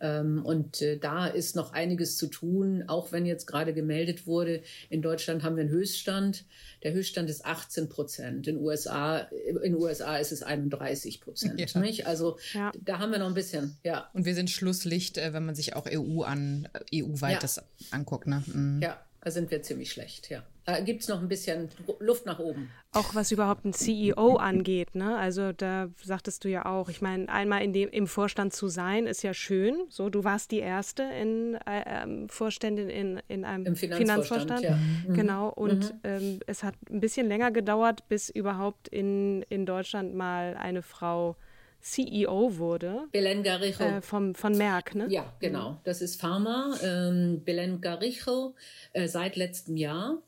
[0.00, 4.62] Ähm, und äh, da ist noch einiges zu tun, auch wenn jetzt gerade gemeldet wurde,
[4.88, 6.44] in Deutschland haben wir einen Höchststand.
[6.82, 8.48] Der Höchststand ist 18 Prozent.
[8.48, 11.60] In USA, in USA ist es 31 Prozent.
[11.60, 11.80] Ja.
[11.80, 12.06] Nicht?
[12.06, 12.72] Also ja.
[12.80, 14.08] da haben wir noch ein bisschen, ja.
[14.14, 17.38] Und wir sind Schlusslicht, äh, wenn man sich auch EU an, EU-weit ja.
[17.38, 18.26] das anguckt.
[18.26, 18.42] Ne?
[18.46, 18.80] Mhm.
[18.82, 20.42] Ja, da sind wir ziemlich schlecht, ja.
[20.70, 22.70] Da gibt es noch ein bisschen Luft nach oben.
[22.92, 25.16] Auch was überhaupt ein CEO angeht, ne?
[25.16, 29.06] Also da sagtest du ja auch, ich meine, einmal in dem, im Vorstand zu sein,
[29.06, 29.74] ist ja schön.
[29.88, 34.60] So, du warst die erste in äh, ähm, Vorständin in, in einem Im Finanzvorstand.
[34.60, 34.62] Finanzvorstand.
[34.62, 35.10] Ja.
[35.10, 35.14] Mhm.
[35.14, 35.48] Genau.
[35.48, 36.00] Und mhm.
[36.04, 41.36] ähm, es hat ein bisschen länger gedauert, bis überhaupt in, in Deutschland mal eine Frau
[41.80, 43.08] CEO wurde.
[43.10, 43.82] Belen Garijo.
[43.82, 45.06] Äh, vom, von Merck, ne?
[45.08, 45.80] Ja, genau.
[45.84, 46.76] Das ist Pharma.
[46.82, 48.54] Ähm, Belen Garijo
[48.92, 50.18] äh, seit letztem Jahr.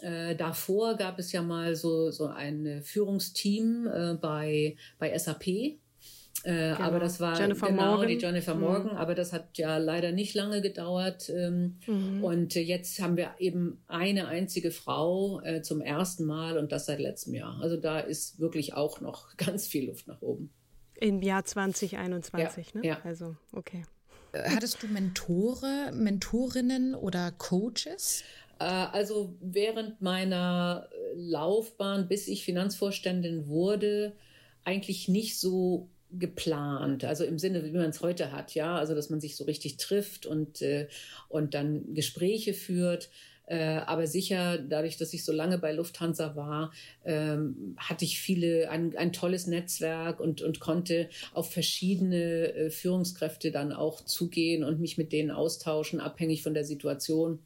[0.00, 5.46] Äh, davor gab es ja mal so, so ein Führungsteam äh, bei, bei SAP.
[6.42, 6.78] Äh, genau.
[6.78, 8.08] Aber das war Jennifer genau Morgan.
[8.08, 8.60] die Jennifer mhm.
[8.60, 8.98] Morgan, mhm.
[8.98, 11.28] aber das hat ja leider nicht lange gedauert.
[11.28, 12.24] Ähm, mhm.
[12.24, 17.00] Und jetzt haben wir eben eine einzige Frau äh, zum ersten Mal und das seit
[17.00, 17.58] letztem Jahr.
[17.60, 20.50] Also da ist wirklich auch noch ganz viel Luft nach oben.
[20.94, 22.86] Im Jahr 2021, ja, ne?
[22.86, 22.98] Ja.
[23.04, 23.82] Also, okay.
[24.32, 28.22] Äh, hattest du Mentore, Mentorinnen oder Coaches?
[28.60, 34.12] Äh, also während meiner Laufbahn, bis ich Finanzvorständin wurde,
[34.64, 39.10] eigentlich nicht so geplant, also im Sinne, wie man es heute hat, ja, also dass
[39.10, 40.88] man sich so richtig trifft und, äh,
[41.28, 43.10] und dann Gespräche führt.
[43.46, 46.72] Äh, aber sicher, dadurch, dass ich so lange bei Lufthansa war,
[47.04, 53.50] ähm, hatte ich viele, ein, ein tolles Netzwerk und, und konnte auf verschiedene äh, Führungskräfte
[53.50, 57.40] dann auch zugehen und mich mit denen austauschen, abhängig von der Situation.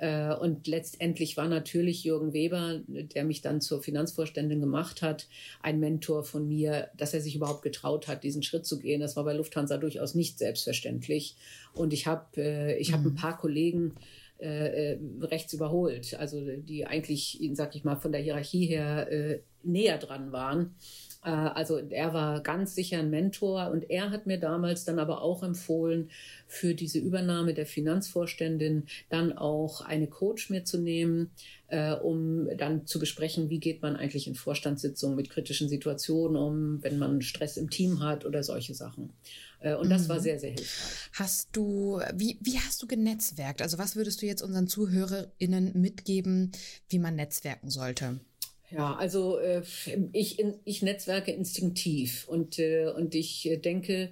[0.00, 5.28] Äh, und letztendlich war natürlich Jürgen Weber, der mich dann zur Finanzvorständin gemacht hat,
[5.62, 9.02] ein Mentor von mir, dass er sich überhaupt getraut hat, diesen Schritt zu gehen.
[9.02, 11.36] Das war bei Lufthansa durchaus nicht selbstverständlich.
[11.74, 13.08] Und ich habe äh, ich hab mhm.
[13.08, 13.94] ein paar Kollegen,
[14.38, 19.98] äh, rechts überholt, also die eigentlich, sag ich mal, von der Hierarchie her äh, näher
[19.98, 20.74] dran waren.
[21.22, 25.22] Äh, also er war ganz sicher ein Mentor und er hat mir damals dann aber
[25.22, 26.10] auch empfohlen,
[26.46, 31.30] für diese Übernahme der Finanzvorständin dann auch eine Coach mitzunehmen,
[31.68, 36.82] äh, um dann zu besprechen, wie geht man eigentlich in Vorstandssitzungen mit kritischen Situationen um,
[36.82, 39.12] wenn man Stress im Team hat oder solche Sachen.
[39.60, 40.08] Äh, und das mhm.
[40.08, 41.10] war sehr, sehr hilfreich.
[41.12, 43.62] Hast du, wie, wie hast du genetzwerkt?
[43.62, 46.52] Also was würdest du jetzt unseren ZuhörerInnen mitgeben,
[46.88, 48.20] wie man netzwerken sollte?
[48.70, 49.62] Ja, also äh,
[50.12, 54.10] ich, ich netzwerke instinktiv und, äh, und ich denke,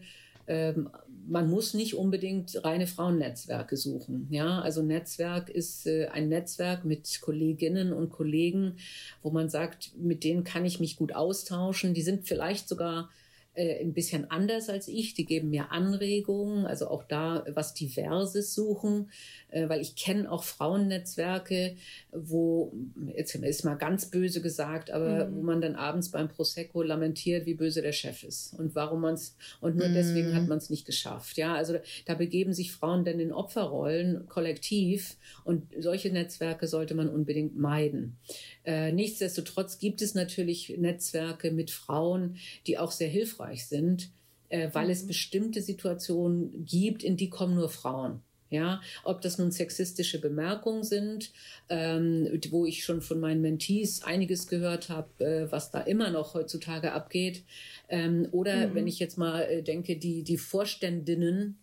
[0.48, 0.90] ähm,
[1.28, 4.28] man muss nicht unbedingt reine Frauennetzwerke suchen.
[4.30, 8.76] Ja, also Netzwerk ist äh, ein Netzwerk mit Kolleginnen und Kollegen,
[9.22, 11.92] wo man sagt, mit denen kann ich mich gut austauschen.
[11.92, 13.10] Die sind vielleicht sogar
[13.58, 15.14] äh, ein bisschen anders als ich.
[15.14, 19.10] Die geben mir Anregungen, also auch da was Diverses suchen,
[19.47, 21.76] äh, weil ich kenne auch Frauennetzwerke,
[22.12, 22.72] wo,
[23.14, 25.36] jetzt ist mal ganz böse gesagt, aber mhm.
[25.36, 29.14] wo man dann abends beim Prosecco lamentiert, wie böse der Chef ist und warum man
[29.14, 29.94] es, und nur mhm.
[29.94, 31.36] deswegen hat man es nicht geschafft.
[31.38, 37.08] Ja, also da begeben sich Frauen dann in Opferrollen kollektiv und solche Netzwerke sollte man
[37.08, 38.18] unbedingt meiden.
[38.64, 44.10] Äh, nichtsdestotrotz gibt es natürlich Netzwerke mit Frauen, die auch sehr hilfreich sind,
[44.48, 44.92] äh, weil mhm.
[44.92, 48.22] es bestimmte Situationen gibt, in die kommen nur Frauen.
[48.50, 51.32] Ja, ob das nun sexistische Bemerkungen sind,
[51.68, 56.34] ähm, wo ich schon von meinen Mentees einiges gehört habe, äh, was da immer noch
[56.34, 57.44] heutzutage abgeht,
[57.88, 58.74] ähm, oder mhm.
[58.74, 61.58] wenn ich jetzt mal äh, denke, die die Vorständinnen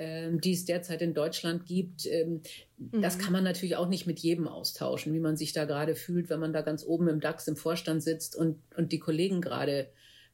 [0.00, 2.42] ähm, die es derzeit in Deutschland gibt, ähm,
[2.78, 3.02] mhm.
[3.02, 6.30] das kann man natürlich auch nicht mit jedem austauschen, wie man sich da gerade fühlt,
[6.30, 9.88] wenn man da ganz oben im DAX im Vorstand sitzt und, und die Kollegen gerade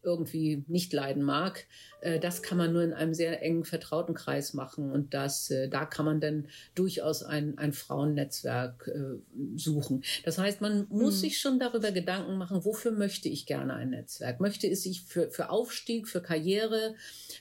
[0.04, 1.66] irgendwie nicht leiden mag.
[2.00, 5.68] Äh, das kann man nur in einem sehr engen vertrauten Kreis machen und das, äh,
[5.68, 10.04] da kann man dann durchaus ein, ein Frauennetzwerk äh, suchen.
[10.24, 11.20] Das heißt, man muss mhm.
[11.20, 14.40] sich schon darüber Gedanken machen, wofür möchte ich gerne ein Netzwerk?
[14.40, 16.94] Möchte es sich für, für Aufstieg, für Karriere?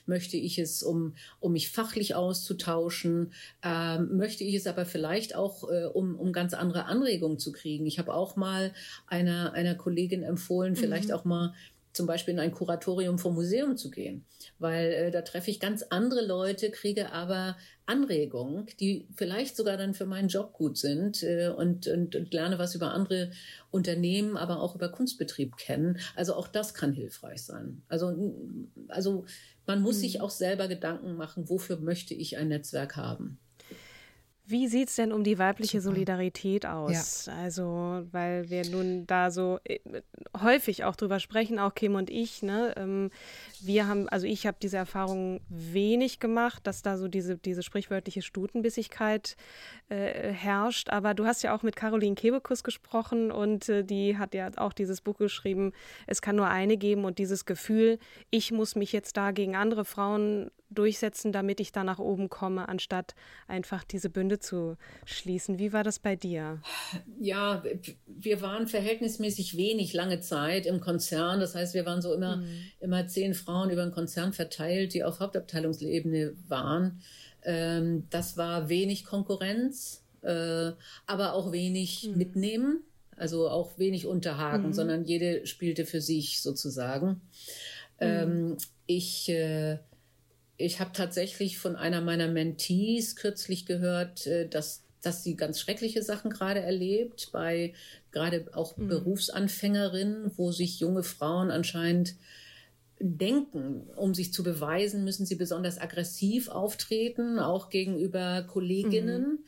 [0.06, 3.32] Möchte ich es, um, um mich fachlich auszutauschen?
[3.62, 7.86] Ähm, möchte ich es aber vielleicht auch, äh, um, um ganz andere Anregungen zu kriegen?
[7.86, 8.72] Ich habe auch mal
[9.06, 11.14] einer, einer Kollegin empfohlen, vielleicht mhm.
[11.14, 11.54] auch mal
[11.94, 14.26] zum Beispiel in ein Kuratorium vom Museum zu gehen,
[14.58, 19.94] weil äh, da treffe ich ganz andere Leute, kriege aber Anregungen, die vielleicht sogar dann
[19.94, 23.30] für meinen Job gut sind äh, und, und, und lerne was über andere
[23.70, 25.98] Unternehmen, aber auch über Kunstbetrieb kennen.
[26.16, 27.82] Also auch das kann hilfreich sein.
[27.88, 28.34] Also,
[28.88, 29.24] also
[29.66, 30.00] man muss mhm.
[30.00, 33.38] sich auch selber Gedanken machen, wofür möchte ich ein Netzwerk haben.
[34.46, 35.94] Wie sieht es denn um die weibliche Super.
[35.94, 37.26] Solidarität aus?
[37.26, 37.32] Ja.
[37.34, 39.78] Also, weil wir nun da so äh,
[40.38, 42.74] häufig auch drüber sprechen, auch Kim und ich, ne?
[42.76, 43.10] Ähm,
[43.62, 48.20] wir haben, also ich habe diese Erfahrung wenig gemacht, dass da so diese, diese sprichwörtliche
[48.20, 49.36] Stutenbissigkeit
[49.88, 50.90] äh, herrscht.
[50.90, 54.74] Aber du hast ja auch mit Caroline Kebekus gesprochen und äh, die hat ja auch
[54.74, 55.72] dieses Buch geschrieben,
[56.06, 59.86] es kann nur eine geben und dieses Gefühl, ich muss mich jetzt da gegen andere
[59.86, 63.14] Frauen durchsetzen, damit ich da nach oben komme, anstatt
[63.46, 65.58] einfach diese Bünde zu schließen.
[65.58, 66.60] Wie war das bei dir?
[67.20, 67.62] Ja,
[68.06, 71.40] wir waren verhältnismäßig wenig lange Zeit im Konzern.
[71.40, 72.48] Das heißt, wir waren so immer, mhm.
[72.80, 77.02] immer zehn Frauen über den Konzern verteilt, die auf Hauptabteilungsebene waren.
[77.42, 80.72] Ähm, das war wenig Konkurrenz, äh,
[81.06, 82.18] aber auch wenig mhm.
[82.18, 82.80] mitnehmen.
[83.16, 84.72] Also auch wenig unterhaken, mhm.
[84.72, 87.20] sondern jede spielte für sich sozusagen.
[88.00, 88.06] Mhm.
[88.06, 89.78] Ähm, ich äh,
[90.56, 96.02] ich habe tatsächlich von einer meiner Mentees kürzlich gehört, äh, dass dass sie ganz schreckliche
[96.02, 97.74] Sachen gerade erlebt, bei
[98.10, 98.88] gerade auch mhm.
[98.88, 102.14] Berufsanfängerinnen, wo sich junge Frauen anscheinend
[103.00, 109.40] denken, um sich zu beweisen, müssen sie besonders aggressiv auftreten, auch gegenüber Kolleginnen,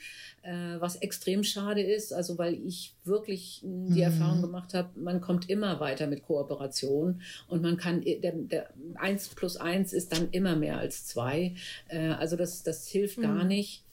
[0.43, 0.51] mhm.
[0.51, 3.97] äh, was extrem schade ist, also weil ich wirklich die mhm.
[3.97, 9.29] Erfahrung gemacht habe, man kommt immer weiter mit Kooperation und man kann, der, der eins
[9.29, 11.55] plus eins ist dann immer mehr als zwei,
[11.89, 13.23] äh, also das, das hilft mhm.
[13.23, 13.86] gar nicht.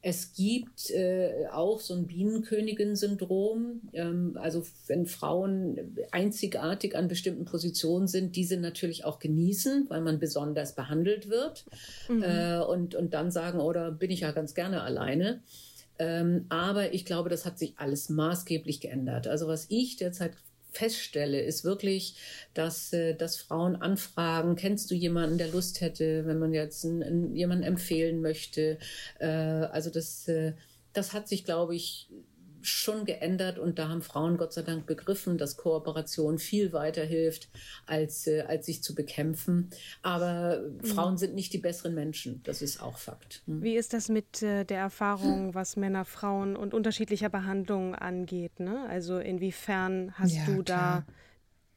[0.00, 3.82] Es gibt äh, auch so ein Bienenkönigin-Syndrom.
[3.92, 10.20] Ähm, also wenn Frauen einzigartig an bestimmten Positionen sind, diese natürlich auch genießen, weil man
[10.20, 11.64] besonders behandelt wird.
[12.08, 12.22] Mhm.
[12.22, 15.42] Äh, und, und dann sagen, oder bin ich ja ganz gerne alleine.
[15.98, 19.26] Ähm, aber ich glaube, das hat sich alles maßgeblich geändert.
[19.26, 20.32] Also was ich derzeit
[20.70, 22.16] feststelle, ist wirklich,
[22.54, 27.34] dass, äh, dass Frauen anfragen, kennst du jemanden, der Lust hätte, wenn man jetzt einen,
[27.34, 28.78] jemanden empfehlen möchte.
[29.18, 30.52] Äh, also das, äh,
[30.92, 32.08] das hat sich, glaube ich,
[32.68, 37.48] schon geändert und da haben Frauen Gott sei Dank begriffen, dass Kooperation viel weiter hilft,
[37.86, 39.70] als, äh, als sich zu bekämpfen.
[40.02, 40.84] Aber mhm.
[40.84, 43.42] Frauen sind nicht die besseren Menschen, das ist auch Fakt.
[43.46, 43.62] Mhm.
[43.62, 48.60] Wie ist das mit äh, der Erfahrung, was Männer, Frauen und unterschiedlicher Behandlung angeht?
[48.60, 48.86] Ne?
[48.88, 51.04] Also inwiefern hast ja, du klar.
[51.06, 51.12] da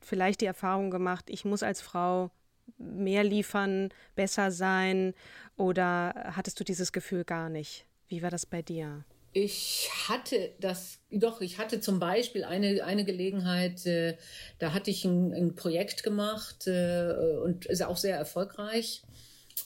[0.01, 2.31] vielleicht die Erfahrung gemacht, ich muss als Frau
[2.77, 5.13] mehr liefern, besser sein
[5.55, 7.85] oder hattest du dieses Gefühl gar nicht?
[8.07, 9.05] Wie war das bei dir?
[9.33, 14.17] Ich hatte das, doch, ich hatte zum Beispiel eine, eine Gelegenheit, äh,
[14.59, 17.13] da hatte ich ein, ein Projekt gemacht äh,
[17.43, 19.03] und ist auch sehr erfolgreich.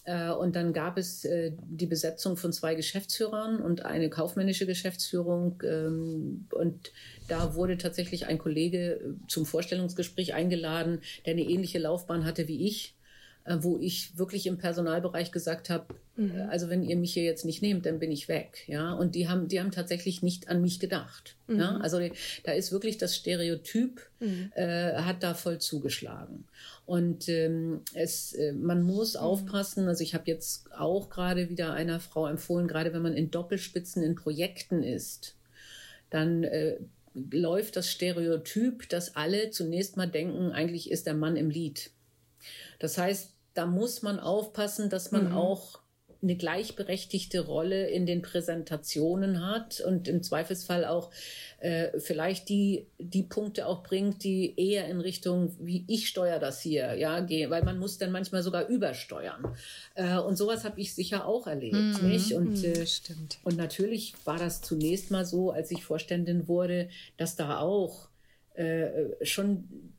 [0.04, 5.62] Äh, und dann gab es äh, die Besetzung von zwei Geschäftsführern und eine kaufmännische Geschäftsführung.
[5.64, 6.92] Ähm, und
[7.28, 12.68] da wurde tatsächlich ein Kollege äh, zum Vorstellungsgespräch eingeladen, der eine ähnliche Laufbahn hatte wie
[12.68, 12.96] ich
[13.46, 16.36] wo ich wirklich im Personalbereich gesagt habe, mhm.
[16.36, 18.94] Äh, also wenn ihr mich hier jetzt nicht nehmt, dann bin ich weg, ja.
[18.94, 21.36] Und die haben, die haben tatsächlich nicht an mich gedacht.
[21.48, 21.60] Mhm.
[21.60, 21.78] Ja?
[21.78, 22.00] Also
[22.44, 24.52] da ist wirklich das Stereotyp mhm.
[24.56, 26.46] äh, hat da voll zugeschlagen.
[26.88, 29.20] Und ähm, es, äh, man muss mhm.
[29.20, 29.88] aufpassen.
[29.88, 34.02] Also ich habe jetzt auch gerade wieder einer Frau empfohlen, gerade wenn man in Doppelspitzen
[34.02, 35.36] in Projekten ist,
[36.10, 36.78] dann äh,
[37.14, 41.92] läuft das Stereotyp, dass alle zunächst mal denken, eigentlich ist der Mann im Lied.
[42.80, 45.38] Das heißt, da muss man aufpassen, dass man mhm.
[45.38, 45.80] auch
[46.22, 51.12] eine gleichberechtigte Rolle in den Präsentationen hat und im Zweifelsfall auch
[51.60, 56.62] äh, vielleicht die, die Punkte auch bringt, die eher in Richtung, wie ich steuere das
[56.62, 59.56] hier, ja, gehen, weil man muss dann manchmal sogar übersteuern.
[59.94, 62.10] Äh, und sowas habe ich sicher auch erlebt, mhm.
[62.10, 62.34] nicht?
[62.34, 63.40] Und, mhm, äh, Stimmt.
[63.44, 68.10] und natürlich war das zunächst mal so, als ich Vorständin wurde, dass da auch
[68.56, 69.95] äh, schon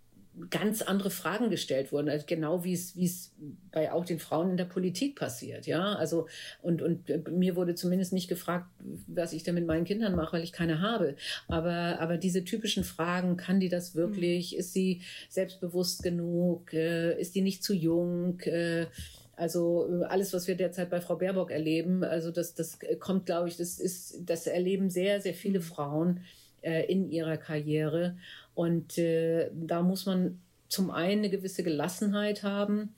[0.51, 3.33] ganz andere Fragen gestellt wurden, also genau wie es, wie es
[3.73, 5.95] bei auch den Frauen in der Politik passiert, ja.
[5.95, 6.29] Also,
[6.63, 8.67] und, und mir wurde zumindest nicht gefragt,
[9.07, 11.17] was ich denn mit meinen Kindern mache, weil ich keine habe.
[11.49, 14.53] Aber, aber diese typischen Fragen, kann die das wirklich?
[14.53, 14.59] Mhm.
[14.59, 16.73] Ist sie selbstbewusst genug?
[16.75, 18.41] Äh, ist die nicht zu jung?
[18.41, 18.87] Äh,
[19.37, 23.57] also alles, was wir derzeit bei Frau Baerbock erleben, also das, das kommt, glaube ich,
[23.57, 25.65] das ist, das erleben sehr, sehr viele mhm.
[25.65, 26.21] Frauen
[26.63, 28.17] äh, in ihrer Karriere.
[28.57, 32.95] Und äh, da muss man zum einen eine gewisse Gelassenheit haben,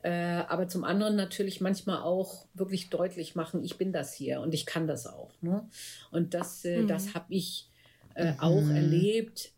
[0.00, 4.54] äh, aber zum anderen natürlich manchmal auch wirklich deutlich machen, ich bin das hier und
[4.54, 5.30] ich kann das auch.
[5.42, 5.68] Ne?
[6.10, 6.88] Und das, äh, mhm.
[6.88, 7.68] das habe ich
[8.14, 8.40] äh, mhm.
[8.40, 9.52] auch erlebt.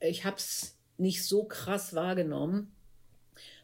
[0.00, 2.72] Ich habe es nicht so krass wahrgenommen.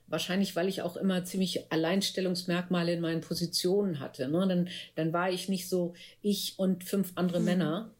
[0.08, 4.28] Wahrscheinlich, weil ich auch immer ziemlich Alleinstellungsmerkmale in meinen Positionen hatte.
[4.28, 4.46] Ne?
[4.46, 7.46] Dann, dann war ich nicht so ich und fünf andere mhm.
[7.46, 7.90] Männer,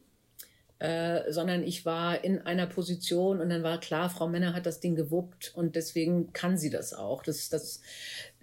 [0.81, 4.79] äh, sondern ich war in einer Position und dann war klar, Frau Männer hat das
[4.79, 7.21] Ding gewuppt und deswegen kann sie das auch.
[7.21, 7.81] Das, das,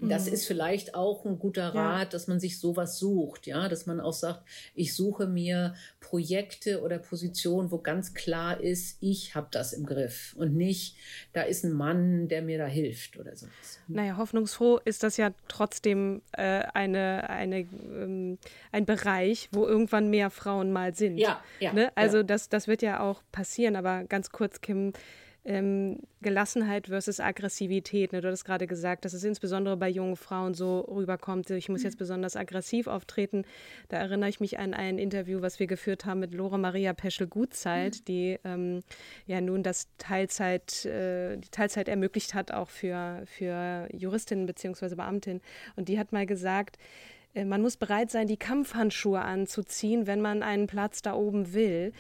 [0.01, 0.33] das mhm.
[0.33, 2.05] ist vielleicht auch ein guter Rat, ja.
[2.05, 6.99] dass man sich sowas sucht, ja, dass man auch sagt, ich suche mir Projekte oder
[6.99, 10.97] Positionen, wo ganz klar ist, ich habe das im Griff und nicht,
[11.33, 13.81] da ist ein Mann, der mir da hilft oder sowas.
[13.89, 18.39] Naja, hoffnungsfroh ist das ja trotzdem äh, eine, eine, ähm,
[18.71, 21.19] ein Bereich, wo irgendwann mehr Frauen mal sind.
[21.19, 21.73] Ja, ja.
[21.73, 21.91] Ne?
[21.97, 22.23] Also ja.
[22.23, 24.93] Das, das wird ja auch passieren, aber ganz kurz, Kim,
[25.49, 28.13] ähm, Gelassenheit versus Aggressivität.
[28.13, 28.21] Ne?
[28.21, 31.95] Du hast gerade gesagt, dass es insbesondere bei jungen Frauen so rüberkommt, ich muss jetzt
[31.95, 32.01] mhm.
[32.01, 33.45] besonders aggressiv auftreten.
[33.89, 38.01] Da erinnere ich mich an ein Interview, was wir geführt haben mit Lore Maria Peschel-Gutzeit,
[38.01, 38.05] mhm.
[38.05, 38.81] die ähm,
[39.27, 44.97] ja nun das Teilzeit, äh, die Teilzeit ermöglicht hat, auch für, für Juristinnen bzw.
[44.97, 45.41] Beamtinnen.
[45.77, 46.77] Und die hat mal gesagt,
[47.33, 51.93] äh, man muss bereit sein, die Kampfhandschuhe anzuziehen, wenn man einen Platz da oben will.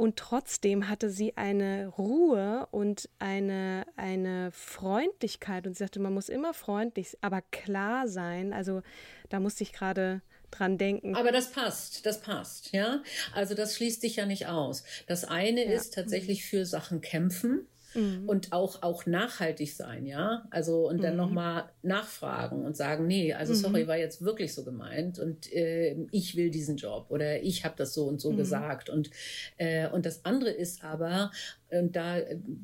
[0.00, 5.66] Und trotzdem hatte sie eine Ruhe und eine, eine Freundlichkeit.
[5.66, 8.54] Und sie sagte, man muss immer freundlich, aber klar sein.
[8.54, 8.80] Also
[9.28, 11.16] da musste ich gerade dran denken.
[11.16, 13.02] Aber das passt, das passt, ja.
[13.34, 14.84] Also das schließt sich ja nicht aus.
[15.06, 15.72] Das eine ja.
[15.72, 18.28] ist tatsächlich für Sachen kämpfen mhm.
[18.28, 20.46] und auch, auch nachhaltig sein, ja.
[20.50, 21.18] Also und dann mhm.
[21.18, 23.88] nochmal nachfragen und sagen, nee, also sorry, mhm.
[23.88, 27.94] war jetzt wirklich so gemeint und äh, ich will diesen Job oder ich habe das
[27.94, 28.36] so und so mhm.
[28.36, 28.90] gesagt.
[28.90, 29.10] Und,
[29.56, 31.30] äh, und das andere ist aber,
[31.70, 32.18] und da,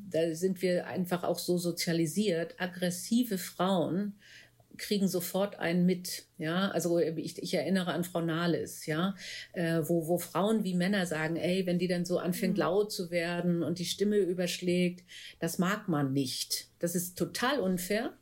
[0.09, 4.15] da sind wir einfach auch so sozialisiert, aggressive Frauen
[4.77, 6.25] kriegen sofort einen mit.
[6.37, 9.15] Ja, also ich, ich erinnere an Frau Nahles, ja,
[9.53, 12.61] äh, wo, wo Frauen wie Männer sagen, ey, wenn die dann so anfängt mhm.
[12.61, 15.03] laut zu werden und die Stimme überschlägt,
[15.39, 16.67] das mag man nicht.
[16.79, 18.13] Das ist total unfair.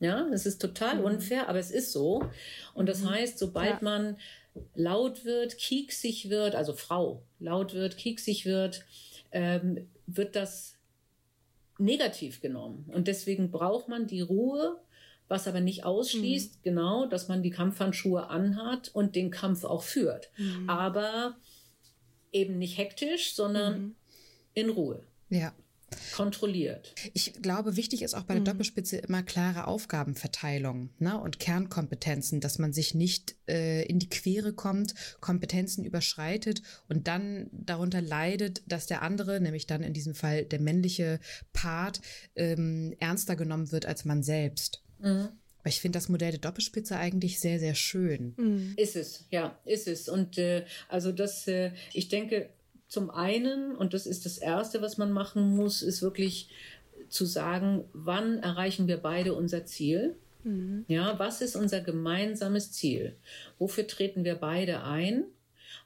[0.00, 1.04] Ja, das ist total mhm.
[1.04, 2.28] unfair, aber es ist so.
[2.74, 3.10] Und das mhm.
[3.10, 3.82] heißt, sobald ja.
[3.82, 4.16] man
[4.74, 8.84] laut wird, kieksig wird, also Frau laut wird, kieksig wird,
[9.32, 10.76] ähm, wird das
[11.78, 12.90] negativ genommen.
[12.92, 14.80] Und deswegen braucht man die Ruhe,
[15.28, 16.60] was aber nicht ausschließt, mhm.
[16.62, 20.30] genau, dass man die Kampfhandschuhe anhat und den Kampf auch führt.
[20.36, 20.68] Mhm.
[20.68, 21.36] Aber
[22.32, 23.94] eben nicht hektisch, sondern mhm.
[24.54, 25.06] in Ruhe.
[25.30, 25.52] Ja
[26.12, 26.94] kontrolliert.
[27.12, 28.46] Ich glaube, wichtig ist auch bei der mhm.
[28.46, 34.52] Doppelspitze immer klare Aufgabenverteilung ne, und Kernkompetenzen, dass man sich nicht äh, in die Quere
[34.52, 40.44] kommt, Kompetenzen überschreitet und dann darunter leidet, dass der andere, nämlich dann in diesem Fall
[40.44, 41.20] der männliche
[41.52, 42.00] Part,
[42.34, 44.83] ähm, ernster genommen wird als man selbst.
[45.04, 45.28] Mhm.
[45.60, 48.34] Aber ich finde das Modell der Doppelspitze eigentlich sehr, sehr schön.
[48.36, 48.74] Mhm.
[48.76, 50.08] Ist es, ja, ist es.
[50.08, 52.50] Und äh, also das, äh, ich denke,
[52.88, 56.50] zum einen, und das ist das Erste, was man machen muss, ist wirklich
[57.08, 60.16] zu sagen, wann erreichen wir beide unser Ziel?
[60.44, 60.84] Mhm.
[60.88, 63.16] Ja, was ist unser gemeinsames Ziel?
[63.58, 65.24] Wofür treten wir beide ein?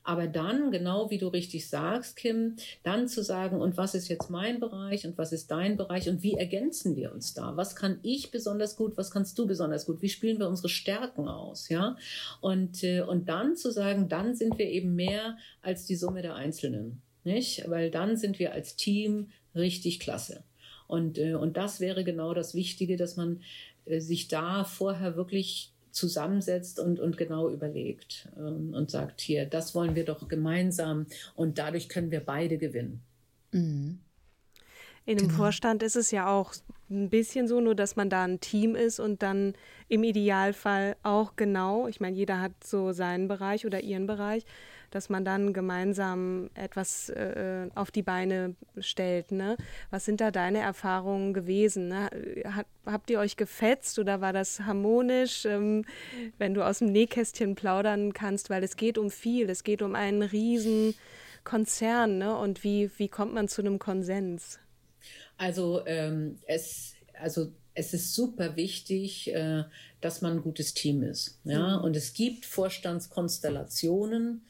[0.05, 4.31] Aber dann, genau wie du richtig sagst, Kim, dann zu sagen, und was ist jetzt
[4.31, 7.57] mein Bereich und was ist dein Bereich und wie ergänzen wir uns da?
[7.57, 8.97] Was kann ich besonders gut?
[8.97, 10.01] Was kannst du besonders gut?
[10.01, 11.69] Wie spielen wir unsere Stärken aus?
[11.69, 11.97] Ja,
[12.41, 16.37] und, äh, und dann zu sagen, dann sind wir eben mehr als die Summe der
[16.37, 17.03] Einzelnen.
[17.25, 17.69] Nicht?
[17.69, 20.43] Weil dann sind wir als Team richtig klasse.
[20.87, 23.43] Und, äh, und das wäre genau das Wichtige, dass man
[23.85, 29.75] äh, sich da vorher wirklich zusammensetzt und, und genau überlegt ähm, und sagt, hier, das
[29.75, 33.03] wollen wir doch gemeinsam und dadurch können wir beide gewinnen.
[33.53, 33.99] Mhm.
[35.05, 35.39] In dem genau.
[35.39, 36.55] Vorstand ist es ja auch
[36.91, 39.55] ein bisschen so, nur dass man da ein Team ist und dann
[39.89, 44.45] im Idealfall auch genau, ich meine, jeder hat so seinen Bereich oder ihren Bereich,
[44.91, 49.33] dass man dann gemeinsam etwas äh, auf die Beine stellt.
[49.33, 49.57] Ne?
[49.91, 51.89] Was sind da deine Erfahrungen gewesen?
[51.89, 52.11] Ne?
[52.45, 55.85] Hat, habt ihr euch gefetzt oder war das harmonisch, ähm,
[56.39, 58.51] wenn du aus dem Nähkästchen plaudern kannst?
[58.51, 60.95] Weil es geht um viel, es geht um einen riesen
[61.45, 62.19] Konzern.
[62.19, 62.37] Ne?
[62.37, 64.59] Und wie, wie kommt man zu einem Konsens?
[65.37, 69.65] Also ähm, es, also es ist super wichtig, äh,
[70.01, 71.39] dass man ein gutes Team ist.
[71.45, 71.79] Ja?
[71.79, 71.85] Mhm.
[71.85, 74.43] Und es gibt Vorstandskonstellationen,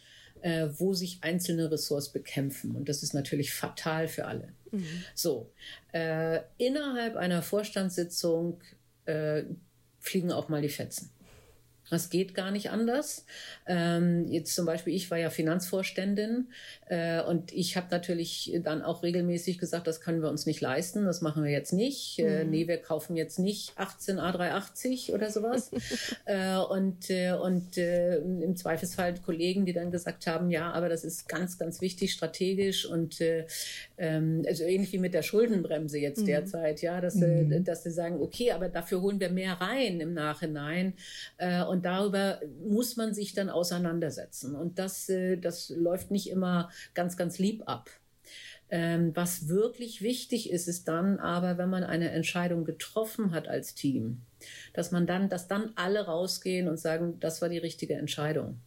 [0.43, 2.75] äh, wo sich einzelne Ressorts bekämpfen.
[2.77, 4.53] Und das ist natürlich fatal für alle.
[4.71, 4.87] Mhm.
[5.15, 5.51] So,
[5.93, 8.61] äh, innerhalb einer Vorstandssitzung
[9.05, 9.45] äh,
[10.01, 11.11] fliegen auch mal die Fetzen.
[11.91, 13.25] Das geht gar nicht anders.
[13.67, 16.49] Ähm, jetzt zum Beispiel, ich war ja Finanzvorständin
[16.87, 21.05] äh, und ich habe natürlich dann auch regelmäßig gesagt, das können wir uns nicht leisten,
[21.05, 22.19] das machen wir jetzt nicht.
[22.19, 22.29] Äh, mhm.
[22.29, 25.71] Äh, nee, wir kaufen jetzt nicht 18 A380 oder sowas.
[26.25, 31.05] äh, und äh, und äh, im Zweifelsfall Kollegen, die dann gesagt haben, ja, aber das
[31.05, 33.47] ist ganz, ganz wichtig strategisch und äh,
[33.99, 36.27] ähm, also ähnlich wie mit der Schuldenbremse jetzt mhm.
[36.27, 37.65] derzeit, ja, dass, mhm.
[37.65, 40.95] dass sie sagen, okay, aber dafür holen wir mehr rein im Nachhinein.
[41.37, 44.55] Äh, und darüber muss man sich dann auseinandersetzen.
[44.55, 47.91] Und das, äh, das läuft nicht immer ganz, ganz lieb ab.
[48.71, 53.75] Ähm, was wirklich wichtig ist, ist dann aber, wenn man eine Entscheidung getroffen hat als
[53.75, 54.21] Team,
[54.75, 58.61] dass man dann, dass dann alle rausgehen und sagen, das war die richtige Entscheidung.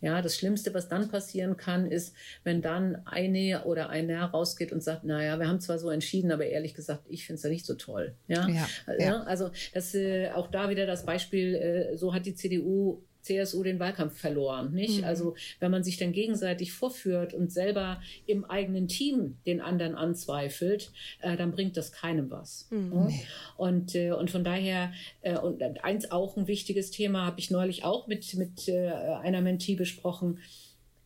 [0.00, 4.82] Ja, das Schlimmste, was dann passieren kann, ist, wenn dann eine oder einer rausgeht und
[4.82, 7.66] sagt, naja, wir haben zwar so entschieden, aber ehrlich gesagt, ich finde es ja nicht
[7.66, 8.14] so toll.
[8.28, 8.66] Ja, ja,
[8.98, 9.22] ja.
[9.22, 13.80] also das, äh, auch da wieder das Beispiel, äh, so hat die CDU CSU den
[13.80, 14.98] Wahlkampf verloren, nicht?
[14.98, 15.04] Mhm.
[15.04, 20.92] Also wenn man sich dann gegenseitig vorführt und selber im eigenen Team den anderen anzweifelt,
[21.20, 22.68] äh, dann bringt das keinem was.
[22.70, 22.92] Mhm.
[22.92, 23.08] Ja?
[23.56, 27.84] Und äh, und von daher äh, und eins auch ein wichtiges Thema habe ich neulich
[27.84, 30.38] auch mit mit äh, einer Mentee besprochen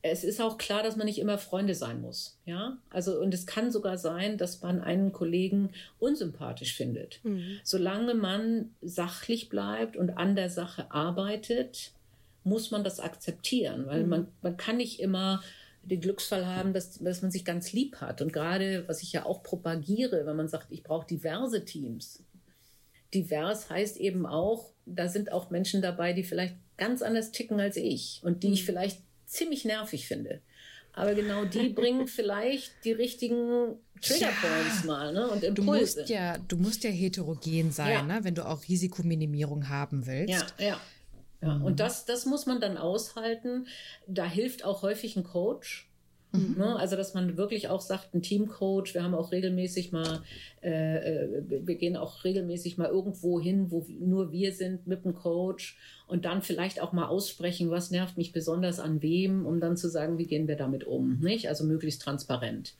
[0.02, 2.38] es ist auch klar, dass man nicht immer Freunde sein muss.
[2.44, 7.20] Ja, also und es kann sogar sein, dass man einen Kollegen unsympathisch findet.
[7.24, 7.58] Mhm.
[7.64, 11.92] Solange man sachlich bleibt und an der Sache arbeitet,
[12.49, 14.09] muss man das akzeptieren, weil mhm.
[14.09, 15.42] man, man kann nicht immer
[15.82, 18.20] den Glücksfall haben, dass, dass man sich ganz lieb hat.
[18.20, 22.22] Und gerade, was ich ja auch propagiere, wenn man sagt, ich brauche diverse Teams.
[23.14, 27.76] Divers heißt eben auch, da sind auch Menschen dabei, die vielleicht ganz anders ticken als
[27.76, 28.55] ich und die mhm.
[28.55, 30.40] ich vielleicht ziemlich nervig finde.
[30.92, 34.86] Aber genau die bringen vielleicht die richtigen Triggerpoints ja.
[34.86, 35.28] mal ne?
[35.28, 35.94] und Impulse.
[35.94, 38.03] Du musst ja, du musst ja heterogen sein, ja.
[38.03, 38.20] Ne?
[38.22, 40.55] wenn du auch Risikominimierung haben willst.
[40.59, 40.80] Ja, ja.
[41.41, 41.64] Ja, mhm.
[41.64, 43.66] Und das, das muss man dann aushalten.
[44.07, 45.89] Da hilft auch häufig ein Coach.
[46.32, 46.57] Mhm.
[46.59, 46.76] Ne?
[46.76, 50.22] Also, dass man wirklich auch sagt, ein Teamcoach, wir haben auch regelmäßig mal,
[50.62, 55.14] äh, äh, wir gehen auch regelmäßig mal irgendwo hin, wo nur wir sind mit dem
[55.14, 59.76] Coach und dann vielleicht auch mal aussprechen, was nervt mich besonders an wem, um dann
[59.76, 61.18] zu sagen, wie gehen wir damit um.
[61.20, 61.49] Nicht?
[61.49, 62.74] Also möglichst transparent.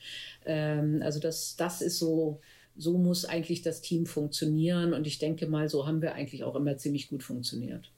[0.45, 2.41] Ähm, also das, das ist so,
[2.77, 6.55] so muss eigentlich das Team funktionieren und ich denke mal, so haben wir eigentlich auch
[6.55, 7.91] immer ziemlich gut funktioniert.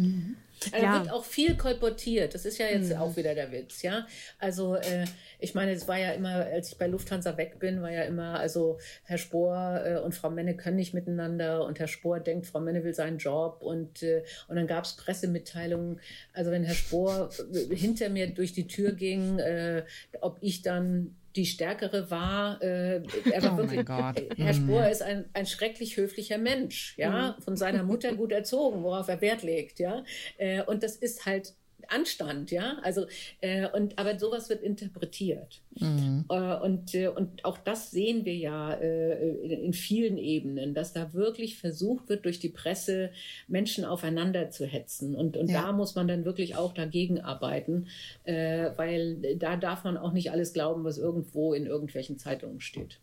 [0.00, 0.36] Mhm.
[0.72, 1.00] Also ja.
[1.00, 2.34] wird auch viel kolportiert.
[2.34, 2.96] Das ist ja jetzt mhm.
[2.96, 4.06] auch wieder der Witz, ja.
[4.38, 5.06] Also äh,
[5.38, 8.38] ich meine, es war ja immer, als ich bei Lufthansa weg bin, war ja immer,
[8.38, 12.60] also Herr Spohr äh, und Frau Menne können nicht miteinander und Herr Spohr denkt, Frau
[12.60, 16.00] Menne will seinen Job und äh, und dann gab es Pressemitteilungen.
[16.34, 19.84] Also wenn Herr Spohr äh, hinter mir durch die Tür ging, äh,
[20.20, 24.54] ob ich dann die Stärkere war, äh, oh wirklich, Herr mhm.
[24.54, 27.42] Spohr ist ein, ein schrecklich höflicher Mensch, ja, mhm.
[27.42, 30.04] von seiner Mutter gut erzogen, worauf er Wert legt, ja,
[30.38, 31.54] äh, und das ist halt
[31.88, 32.78] Anstand, ja.
[32.82, 33.06] Also
[33.40, 36.24] äh, und aber sowas wird interpretiert mhm.
[36.28, 41.12] äh, und äh, und auch das sehen wir ja äh, in, vielen Ebenen, dass da
[41.14, 43.10] wirklich versucht wird durch die Presse
[43.48, 45.62] Menschen aufeinander zu hetzen und und ja.
[45.62, 47.88] da muss man dann wirklich auch dagegen arbeiten,
[48.24, 52.98] äh, weil da darf man auch nicht alles glauben, was irgendwo in irgendwelchen Zeitungen steht.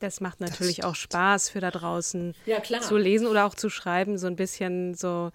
[0.00, 3.70] Das macht natürlich das auch Spaß für da draußen ja, zu lesen oder auch zu
[3.70, 5.30] schreiben, so ein bisschen so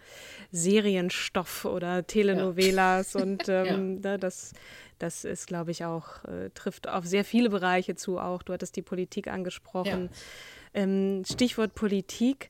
[0.51, 3.21] Serienstoff oder Telenovelas ja.
[3.21, 4.11] und ähm, ja.
[4.11, 4.53] Ne, das,
[4.99, 8.43] das ist, glaube ich, auch, äh, trifft auf sehr viele Bereiche zu auch.
[8.43, 10.09] Du hattest die Politik angesprochen.
[10.73, 12.49] Ähm, Stichwort Politik.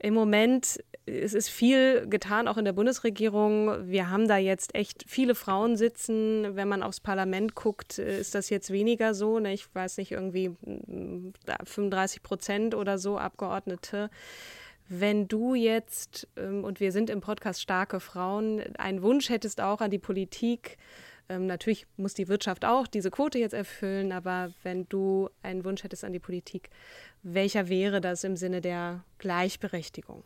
[0.00, 0.78] Im Moment
[1.08, 3.88] es ist viel getan, auch in der Bundesregierung.
[3.88, 6.54] Wir haben da jetzt echt viele Frauen sitzen.
[6.54, 9.38] Wenn man aufs Parlament guckt, ist das jetzt weniger so.
[9.38, 9.52] Ne?
[9.52, 10.54] Ich weiß nicht, irgendwie
[11.64, 14.10] 35 mm, Prozent oder so Abgeordnete.
[14.88, 19.80] Wenn du jetzt, ähm, und wir sind im Podcast Starke Frauen, einen Wunsch hättest auch
[19.80, 20.78] an die Politik,
[21.28, 25.84] ähm, natürlich muss die Wirtschaft auch diese Quote jetzt erfüllen, aber wenn du einen Wunsch
[25.84, 26.70] hättest an die Politik,
[27.22, 30.22] welcher wäre das im Sinne der Gleichberechtigung?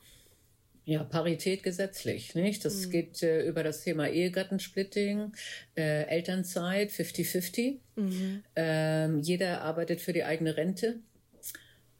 [0.85, 2.65] Ja, Parität gesetzlich, nicht?
[2.65, 2.91] Das mhm.
[2.91, 5.33] geht äh, über das Thema Ehegattensplitting,
[5.77, 7.79] äh, Elternzeit 50-50.
[7.95, 8.43] Mhm.
[8.57, 10.99] Ähm, jeder arbeitet für die eigene Rente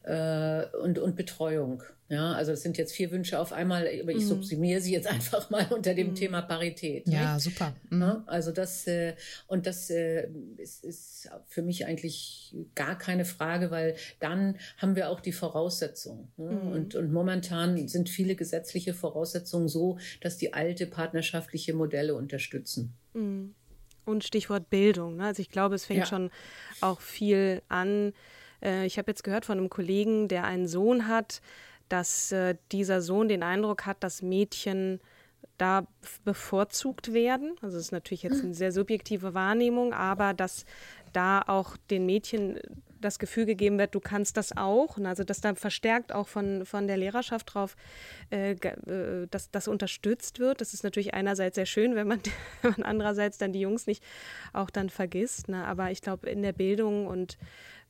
[0.05, 1.83] äh, und, und Betreuung.
[2.13, 4.29] Ja, also es sind jetzt vier Wünsche auf einmal, aber ich mhm.
[4.29, 6.15] subsumiere sie jetzt einfach mal unter dem mhm.
[6.15, 7.09] Thema Parität.
[7.09, 7.45] Ja, nicht?
[7.45, 7.75] super.
[7.89, 8.01] Mhm.
[8.03, 9.15] Ja, also das äh,
[9.47, 10.29] und das äh,
[10.59, 16.31] ist, ist für mich eigentlich gar keine Frage, weil dann haben wir auch die Voraussetzungen.
[16.37, 16.51] Ne?
[16.51, 22.93] Und, und momentan sind viele gesetzliche Voraussetzungen so, dass die alte partnerschaftliche Modelle unterstützen.
[23.15, 23.55] Mhm.
[24.05, 25.17] Und Stichwort Bildung.
[25.17, 25.27] Ne?
[25.27, 26.07] Also ich glaube, es fängt ja.
[26.07, 26.31] schon
[26.83, 28.13] auch viel an.
[28.63, 31.41] Äh, ich habe jetzt gehört von einem Kollegen, der einen Sohn hat,
[31.89, 35.01] dass äh, dieser Sohn den Eindruck hat, dass Mädchen
[35.59, 35.87] da
[36.25, 37.57] bevorzugt werden.
[37.61, 40.65] Also es ist natürlich jetzt eine sehr subjektive Wahrnehmung, aber dass
[41.13, 42.59] da auch den Mädchen
[43.01, 44.97] das Gefühl gegeben wird, du kannst das auch.
[44.99, 47.77] Also dass da verstärkt auch von, von der Lehrerschaft drauf,
[48.31, 50.61] äh, äh dass das unterstützt wird.
[50.61, 52.21] Das ist natürlich einerseits sehr schön, wenn man,
[52.63, 54.03] wenn man andererseits dann die Jungs nicht
[54.53, 55.49] auch dann vergisst.
[55.49, 55.65] Ne?
[55.67, 57.37] Aber ich glaube, in der Bildung und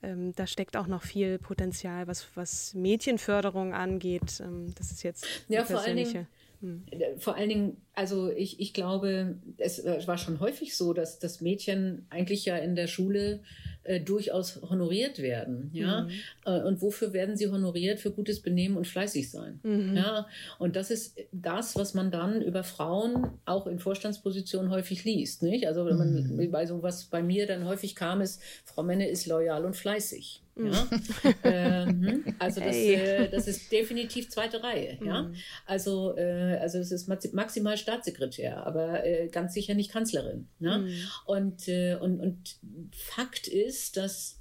[0.02, 4.40] ähm, da steckt auch noch viel Potenzial, was, was Mädchenförderung angeht.
[4.40, 6.26] Ähm, das ist jetzt ja, vor allen Dingen.
[6.60, 6.84] Hm.
[6.90, 11.40] Äh, vor allen Dingen, also ich, ich glaube, es war schon häufig so, dass, dass
[11.40, 13.40] Mädchen eigentlich ja in der Schule
[13.84, 15.70] äh, durchaus honoriert werden.
[15.72, 16.02] Ja?
[16.02, 16.10] Mhm.
[16.44, 17.98] Äh, und wofür werden sie honoriert?
[17.98, 19.58] Für gutes Benehmen und fleißig sein.
[19.64, 19.96] Mhm.
[19.96, 20.28] Ja?
[20.58, 25.42] Und das ist das, was man dann über Frauen auch in Vorstandspositionen häufig liest.
[25.42, 25.66] Nicht?
[25.66, 26.54] Also wenn man, mhm.
[26.54, 30.42] also was bei mir dann häufig kam, ist, Frau Menne ist loyal und fleißig.
[30.54, 30.64] Ja?
[30.64, 31.34] Mhm.
[31.44, 34.98] ähm, also das, äh, das, ist definitiv zweite Reihe.
[35.04, 35.22] Ja?
[35.22, 35.34] Mhm.
[35.66, 40.48] Also, äh, also es ist maximal Staatssekretär, aber äh, ganz sicher nicht Kanzlerin.
[40.58, 40.78] Ne?
[40.78, 40.94] Mhm.
[41.26, 42.56] Und, äh, und, und
[42.92, 44.40] Fakt ist, dass,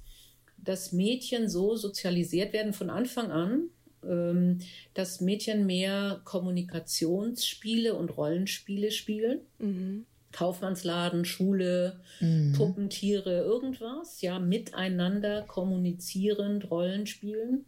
[0.56, 3.68] dass Mädchen so sozialisiert werden von Anfang an,
[4.04, 4.58] ähm,
[4.94, 9.40] dass Mädchen mehr Kommunikationsspiele und Rollenspiele spielen.
[9.58, 10.06] Mhm.
[10.32, 12.54] Kaufmannsladen, Schule, mhm.
[12.56, 17.66] Puppentiere, irgendwas, ja, miteinander kommunizierend, Rollen spielen.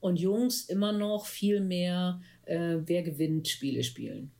[0.00, 4.30] Und Jungs immer noch viel mehr, äh, wer gewinnt, Spiele spielen.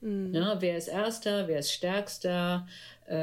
[0.00, 0.34] Mhm.
[0.34, 2.66] Ja, wer ist Erster, wer ist Stärkster,
[3.06, 3.14] äh,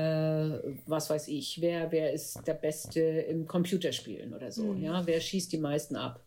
[0.86, 4.84] was weiß ich, wer, wer ist der Beste im Computerspielen oder so, mhm.
[4.84, 6.24] ja, wer schießt die meisten ab.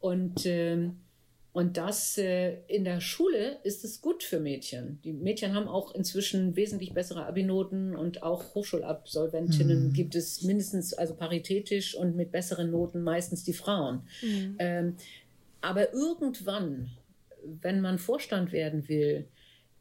[0.00, 0.96] Und ähm,
[1.52, 5.00] und das äh, in der Schule ist es gut für Mädchen.
[5.04, 9.92] Die Mädchen haben auch inzwischen wesentlich bessere Abinoten und auch Hochschulabsolventinnen mhm.
[9.92, 14.00] gibt es mindestens, also paritätisch und mit besseren Noten meistens die Frauen.
[14.22, 14.56] Mhm.
[14.58, 14.96] Ähm,
[15.60, 16.90] aber irgendwann,
[17.44, 19.26] wenn man Vorstand werden will,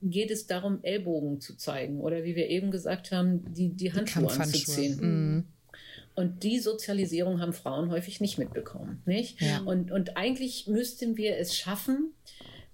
[0.01, 4.27] geht es darum, Ellbogen zu zeigen oder wie wir eben gesagt haben, die, die Handschuhe
[4.27, 4.97] die anzuziehen.
[4.99, 5.45] Mhm.
[6.13, 9.01] Und die Sozialisierung haben Frauen häufig nicht mitbekommen.
[9.05, 9.39] Nicht?
[9.41, 9.61] Ja.
[9.61, 12.13] Und, und eigentlich müssten wir es schaffen,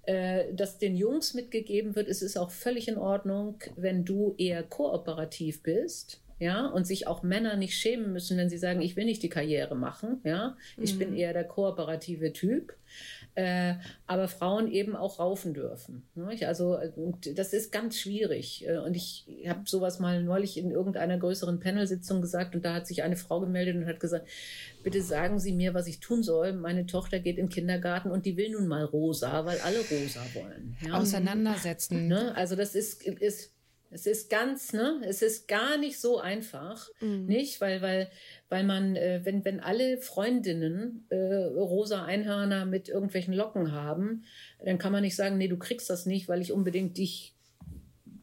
[0.02, 4.62] äh, dass den Jungs mitgegeben wird, es ist auch völlig in Ordnung, wenn du eher
[4.62, 9.04] kooperativ bist ja, und sich auch Männer nicht schämen müssen, wenn sie sagen, ich will
[9.04, 10.98] nicht die Karriere machen, ja, ich mhm.
[10.98, 12.74] bin eher der kooperative Typ,
[13.38, 13.76] äh,
[14.08, 16.02] aber Frauen eben auch raufen dürfen.
[16.16, 16.36] Ne?
[16.44, 16.76] Also
[17.36, 22.20] das ist ganz schwierig äh, und ich habe sowas mal neulich in irgendeiner größeren Panelsitzung
[22.20, 24.26] gesagt und da hat sich eine Frau gemeldet und hat gesagt,
[24.82, 26.52] bitte sagen Sie mir, was ich tun soll.
[26.52, 30.20] Meine Tochter geht in den Kindergarten und die will nun mal rosa, weil alle rosa
[30.34, 30.76] wollen.
[30.84, 30.94] Ja?
[30.94, 32.08] Auseinandersetzen.
[32.08, 32.34] Ne?
[32.34, 33.52] Also das ist, ist
[33.90, 37.26] es ist ganz, ne, es ist gar nicht so einfach, mhm.
[37.26, 38.10] nicht, weil, weil,
[38.48, 44.24] weil man, äh, wenn, wenn alle Freundinnen äh, rosa Einhörner mit irgendwelchen Locken haben,
[44.64, 47.34] dann kann man nicht sagen, nee, du kriegst das nicht, weil ich unbedingt dich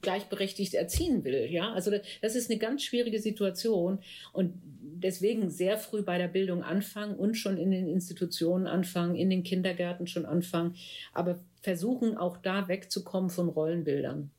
[0.01, 1.73] gleichberechtigt erziehen will, ja.
[1.73, 1.91] Also
[2.21, 3.99] das ist eine ganz schwierige Situation
[4.33, 9.31] und deswegen sehr früh bei der Bildung anfangen und schon in den Institutionen anfangen, in
[9.31, 10.75] den Kindergärten schon anfangen,
[11.11, 14.29] aber versuchen auch da wegzukommen von Rollenbildern.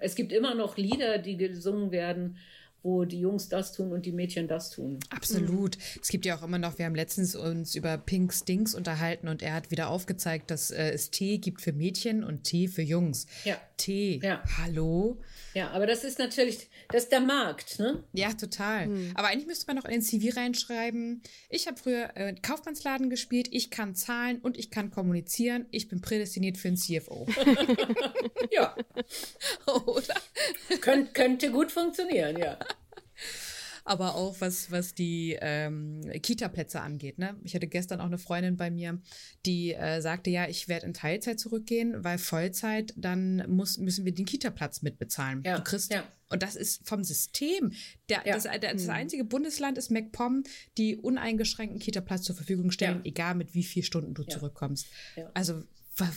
[0.00, 2.36] Es gibt immer noch Lieder, die gesungen werden,
[2.82, 4.98] wo die Jungs das tun und die Mädchen das tun.
[5.10, 5.76] Absolut.
[5.76, 5.82] Mhm.
[6.00, 9.42] Es gibt ja auch immer noch, wir haben letztens uns über Pink Stinks unterhalten und
[9.42, 13.26] er hat wieder aufgezeigt, dass äh, es Tee gibt für Mädchen und Tee für Jungs.
[13.44, 13.58] Ja.
[13.76, 14.20] Tee.
[14.22, 14.42] Ja.
[14.58, 15.20] Hallo?
[15.54, 18.04] Ja, aber das ist natürlich, das ist der Markt, ne?
[18.12, 18.86] Ja, total.
[18.86, 19.12] Hm.
[19.14, 23.48] Aber eigentlich müsste man noch in den CV reinschreiben, ich habe früher äh, Kaufmannsladen gespielt,
[23.50, 27.26] ich kann zahlen und ich kann kommunizieren, ich bin prädestiniert für ein CFO.
[28.52, 28.76] ja.
[29.86, 30.14] Oder?
[30.80, 32.58] Könnt, könnte gut funktionieren, ja
[33.90, 37.18] aber auch was, was die ähm, Kita-Plätze angeht.
[37.18, 37.36] Ne?
[37.42, 39.00] Ich hatte gestern auch eine Freundin bei mir,
[39.46, 44.14] die äh, sagte, ja, ich werde in Teilzeit zurückgehen, weil Vollzeit, dann muss, müssen wir
[44.14, 45.42] den Kita-Platz mitbezahlen.
[45.44, 46.04] Ja, du kriegst ja.
[46.28, 47.72] Und das ist vom System.
[48.08, 48.34] Der, ja.
[48.34, 48.90] das, das, mhm.
[48.90, 50.44] einzige Bundesland ist MacPom,
[50.78, 53.06] die uneingeschränkten Kita-Platz zur Verfügung stellen, ja.
[53.06, 54.28] egal mit wie vielen Stunden du ja.
[54.28, 54.86] zurückkommst.
[55.34, 55.64] Also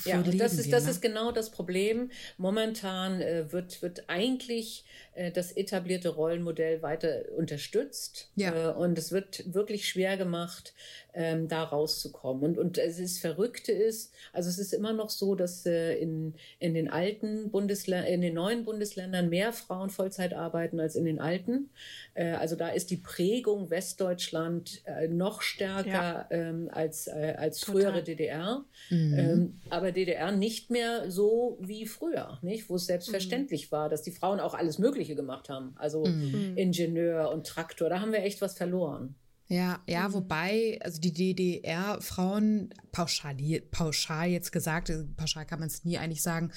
[0.05, 0.91] ja, das ist, wir, das ne?
[0.91, 2.11] ist genau das Problem.
[2.37, 4.85] Momentan äh, wird, wird eigentlich
[5.15, 8.29] äh, das etablierte Rollenmodell weiter unterstützt.
[8.35, 8.71] Ja.
[8.71, 10.73] Äh, und es wird wirklich schwer gemacht,
[11.13, 12.43] ähm, da rauszukommen.
[12.43, 16.33] Und, und es ist Verrückte ist, also es ist immer noch so, dass äh, in,
[16.59, 21.19] in den alten Bundesländern, in den neuen Bundesländern mehr Frauen Vollzeit arbeiten als in den
[21.19, 21.69] alten.
[22.15, 26.27] Äh, also da ist die Prägung Westdeutschland äh, noch stärker ja.
[26.31, 28.63] ähm, als, äh, als frühere DDR.
[28.89, 29.13] Mhm.
[29.17, 32.69] Ähm, aber DDR nicht mehr so wie früher, nicht?
[32.69, 33.75] Wo es selbstverständlich mhm.
[33.75, 35.73] war, dass die Frauen auch alles Mögliche gemacht haben.
[35.77, 36.53] Also mhm.
[36.55, 39.15] Ingenieur und Traktor, da haben wir echt was verloren.
[39.53, 40.13] Ja, ja, mhm.
[40.13, 43.35] wobei, also die DDR-Frauen, pauschal,
[43.69, 46.51] pauschal jetzt gesagt, äh, pauschal kann man es nie eigentlich sagen,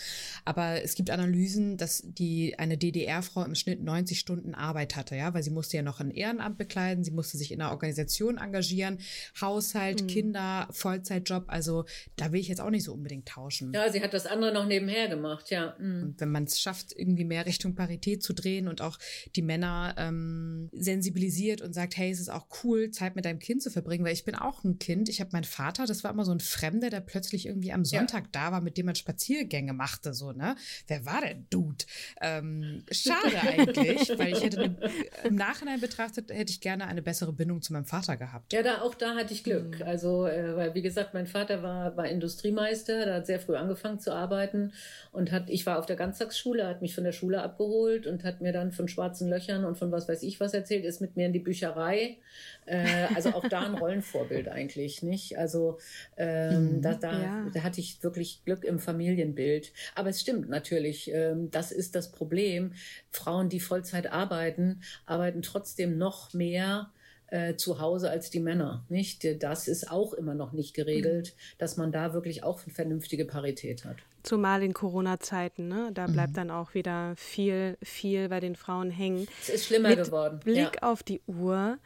[0.47, 5.35] aber es gibt Analysen, dass die eine DDR-Frau im Schnitt 90 Stunden Arbeit hatte, ja,
[5.35, 8.99] weil sie musste ja noch ein Ehrenamt bekleiden, sie musste sich in einer Organisation engagieren,
[9.43, 10.07] Haushalt, mhm.
[10.07, 11.85] Kinder, Vollzeitjob, also
[12.17, 13.75] da will ich jetzt auch nicht so unbedingt tauschen.
[13.75, 15.77] Ja, sie hat das andere noch nebenher gemacht, ja.
[15.79, 16.03] Mhm.
[16.03, 18.99] Und wenn man es schafft, irgendwie mehr Richtung Parität zu drehen und auch
[19.35, 23.39] die Männer ähm, sensibilisiert und sagt, hey, es ist auch cool, cool, Zeit mit deinem
[23.39, 25.09] Kind zu verbringen, weil ich bin auch ein Kind.
[25.09, 28.25] Ich habe meinen Vater, das war immer so ein Fremder, der plötzlich irgendwie am Sonntag
[28.25, 28.31] ja.
[28.33, 30.57] da war, mit dem man Spaziergänge machte, so, ne?
[30.87, 31.85] Wer war der Dude?
[32.21, 34.91] Ähm, schade eigentlich, weil ich hätte eine,
[35.25, 38.53] im Nachhinein betrachtet, hätte ich gerne eine bessere Bindung zu meinem Vater gehabt.
[38.53, 39.81] Ja, da, auch da hatte ich Glück.
[39.81, 39.87] Mhm.
[39.87, 44.01] Also, äh, weil, wie gesagt, mein Vater war, war Industriemeister, der hat sehr früh angefangen
[44.01, 44.73] zu arbeiten
[45.13, 48.41] und hat, ich war auf der Ganztagsschule, hat mich von der Schule abgeholt und hat
[48.41, 51.27] mir dann von schwarzen Löchern und von was weiß ich was erzählt, ist mit mir
[51.27, 52.19] in die Bücherei
[52.67, 55.39] äh, also auch da ein Rollenvorbild eigentlich, nicht?
[55.39, 55.79] Also
[56.17, 57.51] ähm, mhm, da, da, ja.
[57.53, 59.73] da hatte ich wirklich Glück im Familienbild.
[59.95, 62.73] Aber es stimmt natürlich, ähm, das ist das Problem.
[63.11, 66.91] Frauen, die Vollzeit arbeiten, arbeiten trotzdem noch mehr
[67.29, 68.85] äh, zu Hause als die Männer.
[68.89, 69.43] Nicht?
[69.43, 71.59] Das ist auch immer noch nicht geregelt, mhm.
[71.59, 73.97] dass man da wirklich auch eine vernünftige Parität hat.
[74.23, 75.91] Zumal in Corona-Zeiten, ne?
[75.95, 76.37] Da bleibt mhm.
[76.37, 79.29] dann auch wieder viel, viel bei den Frauen hängen.
[79.41, 80.41] Es ist schlimmer Mit geworden.
[80.43, 80.83] Blick ja.
[80.83, 81.79] auf die Uhr.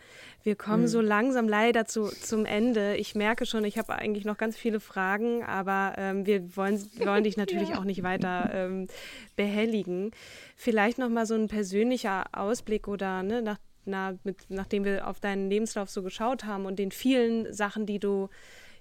[0.42, 0.88] Wir kommen mhm.
[0.88, 2.96] so langsam leider zu, zum Ende.
[2.96, 7.24] Ich merke schon, ich habe eigentlich noch ganz viele Fragen, aber ähm, wir wollen, wollen
[7.24, 7.78] dich natürlich ja.
[7.78, 8.88] auch nicht weiter ähm,
[9.36, 10.12] behelligen.
[10.56, 15.20] Vielleicht noch mal so ein persönlicher Ausblick oder ne, nach, na, mit, nachdem wir auf
[15.20, 18.28] deinen Lebenslauf so geschaut haben und den vielen Sachen, die du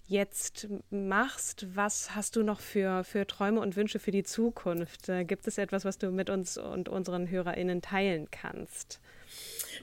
[0.09, 1.67] jetzt machst.
[1.75, 5.07] Was hast du noch für, für Träume und Wünsche für die Zukunft?
[5.07, 8.99] Äh, gibt es etwas, was du mit uns und unseren HörerInnen teilen kannst?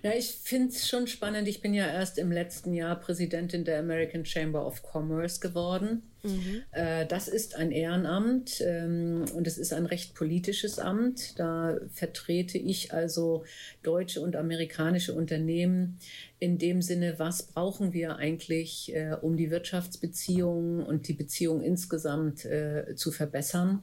[0.03, 1.49] Ja, ich finde es schon spannend.
[1.49, 6.03] Ich bin ja erst im letzten Jahr Präsidentin der American Chamber of Commerce geworden.
[6.23, 6.63] Mhm.
[6.73, 11.39] Äh, das ist ein Ehrenamt ähm, und es ist ein recht politisches Amt.
[11.39, 13.45] Da vertrete ich also
[13.83, 15.99] deutsche und amerikanische Unternehmen
[16.39, 22.45] in dem Sinne, was brauchen wir eigentlich, äh, um die Wirtschaftsbeziehungen und die Beziehungen insgesamt
[22.45, 23.83] äh, zu verbessern.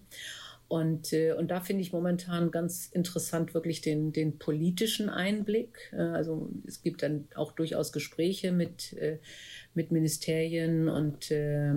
[0.74, 5.92] Und, äh, und da finde ich momentan ganz interessant wirklich den, den politischen Einblick.
[5.94, 9.20] Äh, also es gibt dann auch durchaus Gespräche mit, äh,
[9.76, 11.76] mit Ministerien und äh,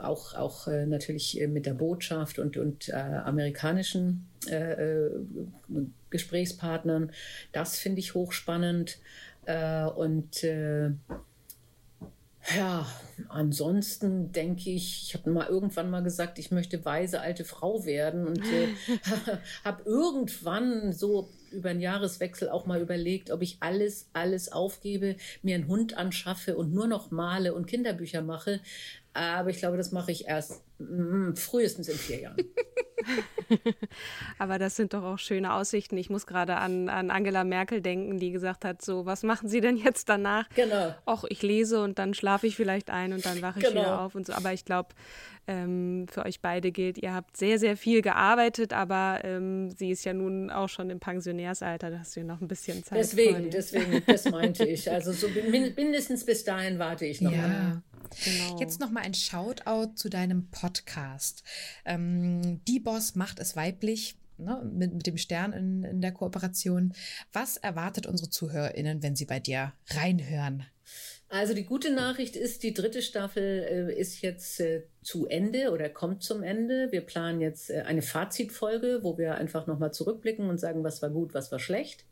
[0.00, 4.28] auch, auch natürlich mit der Botschaft und, und amerikanischen
[6.10, 7.10] Gesprächspartnern.
[7.52, 8.98] Das finde ich hochspannend.
[9.96, 10.44] und
[12.54, 12.86] ja,
[13.28, 18.26] ansonsten denke ich, ich habe mal irgendwann mal gesagt, ich möchte weise alte Frau werden
[18.26, 18.68] und äh,
[19.64, 25.54] habe irgendwann so über den Jahreswechsel auch mal überlegt, ob ich alles, alles aufgebe, mir
[25.54, 28.60] einen Hund anschaffe und nur noch male und Kinderbücher mache.
[29.12, 32.36] Aber ich glaube, das mache ich erst mm, frühestens in vier Jahren.
[34.38, 35.96] Aber das sind doch auch schöne Aussichten.
[35.96, 39.60] Ich muss gerade an, an Angela Merkel denken, die gesagt hat, so, was machen Sie
[39.60, 40.48] denn jetzt danach?
[40.54, 40.94] Genau.
[41.04, 43.80] Auch ich lese und dann schlafe ich vielleicht ein und dann wache ich genau.
[43.80, 44.32] wieder auf und so.
[44.32, 44.88] Aber ich glaube,
[45.46, 50.04] ähm, für euch beide gilt, ihr habt sehr, sehr viel gearbeitet, aber ähm, sie ist
[50.04, 52.98] ja nun auch schon im Pensionärsalter, da hast du ja noch ein bisschen Zeit.
[52.98, 54.90] Deswegen, deswegen, das meinte ich.
[54.90, 57.32] Also so mindestens bis dahin warte ich noch.
[57.32, 57.48] Ja.
[57.48, 57.82] Mal.
[58.24, 58.60] Genau.
[58.60, 61.42] Jetzt noch mal ein Shoutout zu deinem Podcast.
[61.84, 64.16] Ähm, Die Boss macht es weiblich.
[64.38, 66.92] Ne, mit, mit dem Stern in, in der Kooperation.
[67.32, 70.66] Was erwartet unsere ZuhörerInnen, wenn sie bei dir reinhören?
[71.28, 75.88] Also die gute Nachricht ist, die dritte Staffel äh, ist jetzt äh, zu Ende oder
[75.88, 76.92] kommt zum Ende.
[76.92, 81.10] Wir planen jetzt äh, eine Fazitfolge, wo wir einfach nochmal zurückblicken und sagen, was war
[81.10, 82.04] gut, was war schlecht.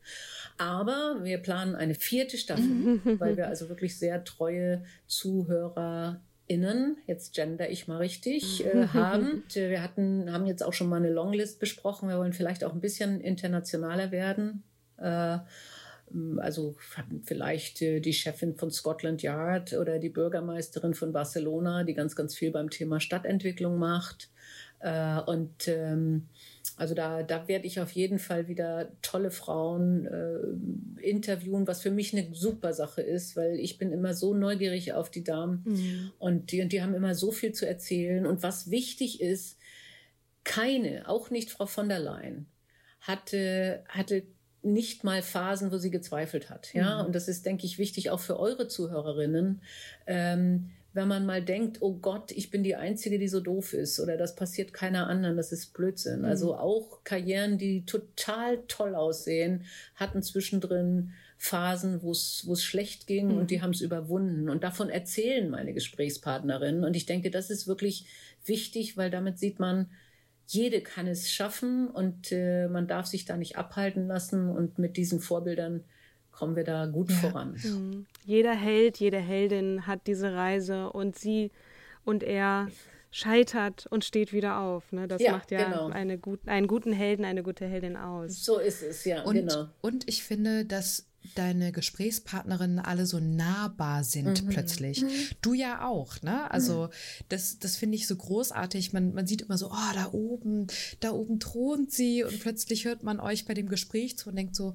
[0.58, 7.70] Aber wir planen eine vierte Staffel, weil wir also wirklich sehr treue ZuhörerInnen, jetzt gender
[7.70, 9.44] ich mal richtig, äh, haben.
[9.52, 12.08] Wir hatten, haben jetzt auch schon mal eine Longlist besprochen.
[12.08, 14.64] Wir wollen vielleicht auch ein bisschen internationaler werden.
[14.96, 15.38] Äh,
[16.38, 16.76] also
[17.24, 22.34] vielleicht äh, die Chefin von Scotland Yard oder die Bürgermeisterin von Barcelona, die ganz, ganz
[22.34, 24.30] viel beim Thema Stadtentwicklung macht.
[24.80, 26.28] Äh, und ähm,
[26.76, 31.90] also da, da werde ich auf jeden Fall wieder tolle Frauen äh, interviewen, was für
[31.90, 36.12] mich eine super Sache ist, weil ich bin immer so neugierig auf die Damen mhm.
[36.18, 38.26] und, die, und die haben immer so viel zu erzählen.
[38.26, 39.58] Und was wichtig ist,
[40.42, 42.46] keine, auch nicht Frau von der Leyen,
[43.00, 44.24] hatte, hatte
[44.64, 46.72] nicht mal Phasen, wo sie gezweifelt hat.
[46.74, 47.06] Ja, mhm.
[47.06, 49.60] und das ist, denke ich, wichtig auch für eure Zuhörerinnen.
[50.06, 53.98] Ähm, wenn man mal denkt, oh Gott, ich bin die Einzige, die so doof ist
[53.98, 56.20] oder das passiert keiner anderen, das ist Blödsinn.
[56.20, 56.24] Mhm.
[56.24, 59.64] Also auch Karrieren, die total toll aussehen,
[59.96, 63.38] hatten zwischendrin Phasen, wo es schlecht ging mhm.
[63.38, 64.48] und die haben es überwunden.
[64.48, 66.84] Und davon erzählen meine Gesprächspartnerinnen.
[66.84, 68.06] Und ich denke, das ist wirklich
[68.44, 69.90] wichtig, weil damit sieht man,
[70.46, 74.50] jede kann es schaffen und äh, man darf sich da nicht abhalten lassen.
[74.50, 75.84] Und mit diesen Vorbildern
[76.32, 77.16] kommen wir da gut ja.
[77.16, 77.56] voran.
[77.62, 78.06] Mhm.
[78.24, 81.50] Jeder Held, jede Heldin hat diese Reise und sie
[82.04, 82.68] und er
[83.10, 84.90] scheitert und steht wieder auf.
[84.92, 85.06] Ne?
[85.06, 85.88] Das ja, macht ja genau.
[85.88, 88.44] eine gut, einen guten Helden, eine gute Heldin aus.
[88.44, 89.68] So ist es, ja, und, genau.
[89.80, 94.48] Und ich finde, dass deine Gesprächspartnerinnen alle so nahbar sind mhm.
[94.48, 95.02] plötzlich.
[95.02, 95.10] Mhm.
[95.40, 96.50] Du ja auch, ne?
[96.50, 97.24] Also mhm.
[97.28, 98.92] das, das finde ich so großartig.
[98.92, 100.66] Man, man sieht immer so, oh, da oben,
[101.00, 104.54] da oben thront sie und plötzlich hört man euch bei dem Gespräch zu und denkt
[104.54, 104.74] so,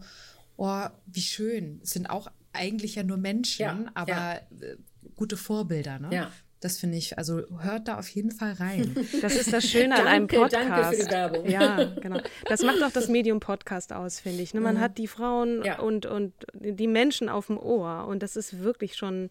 [0.58, 1.80] oh, wie schön.
[1.84, 4.36] Es sind auch eigentlich ja nur Menschen, ja, aber ja.
[4.36, 4.78] Äh,
[5.16, 6.10] gute Vorbilder, ne?
[6.12, 6.32] Ja.
[6.62, 8.96] Das finde ich, also hört da auf jeden Fall rein.
[9.22, 10.54] Das ist das Schöne an einem Podcast.
[10.54, 11.50] Danke für die Werbung.
[11.50, 12.20] Ja, genau.
[12.46, 14.54] Das macht auch das Medium Podcast aus, finde ich.
[14.54, 14.62] Ne?
[14.62, 14.80] Man mhm.
[14.80, 15.80] hat die Frauen ja.
[15.80, 19.30] und, und die Menschen auf dem Ohr und das ist wirklich schon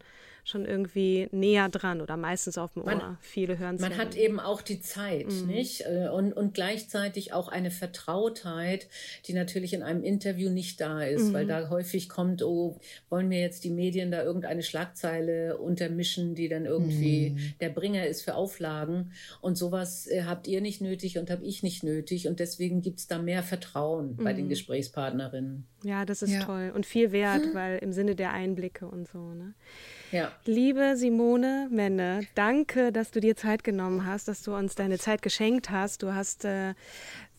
[0.48, 2.94] schon irgendwie näher dran oder meistens auf dem Ohr.
[2.94, 3.80] Man, Viele hören es.
[3.80, 5.46] Man hat eben auch die Zeit, mhm.
[5.46, 5.82] nicht?
[5.82, 8.88] Äh, und, und gleichzeitig auch eine Vertrautheit,
[9.26, 11.32] die natürlich in einem Interview nicht da ist, mhm.
[11.32, 12.78] weil da häufig kommt, oh,
[13.08, 17.54] wollen mir jetzt die Medien da irgendeine Schlagzeile untermischen, die dann irgendwie mhm.
[17.60, 19.12] der Bringer ist für Auflagen.
[19.40, 22.28] Und sowas äh, habt ihr nicht nötig und habe ich nicht nötig.
[22.28, 24.50] Und deswegen gibt es da mehr Vertrauen bei den mhm.
[24.50, 25.66] Gesprächspartnerinnen.
[25.84, 26.44] Ja, das ist ja.
[26.44, 27.54] toll und viel wert, hm.
[27.54, 29.32] weil im Sinne der Einblicke und so.
[29.34, 29.54] Ne?
[30.10, 30.32] Ja.
[30.44, 35.20] Liebe Simone Menne, danke, dass du dir Zeit genommen hast, dass du uns deine Zeit
[35.20, 36.02] geschenkt hast.
[36.02, 36.74] Du hast äh,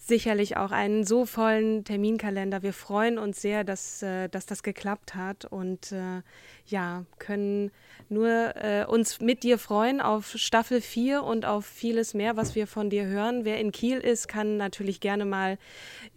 [0.10, 2.62] sicherlich auch einen so vollen Terminkalender.
[2.62, 6.22] Wir freuen uns sehr, dass, äh, dass das geklappt hat und äh,
[6.66, 7.72] ja, können
[8.10, 12.68] nur äh, uns mit dir freuen auf Staffel 4 und auf vieles mehr, was wir
[12.68, 13.46] von dir hören.
[13.46, 15.58] Wer in Kiel ist, kann natürlich gerne mal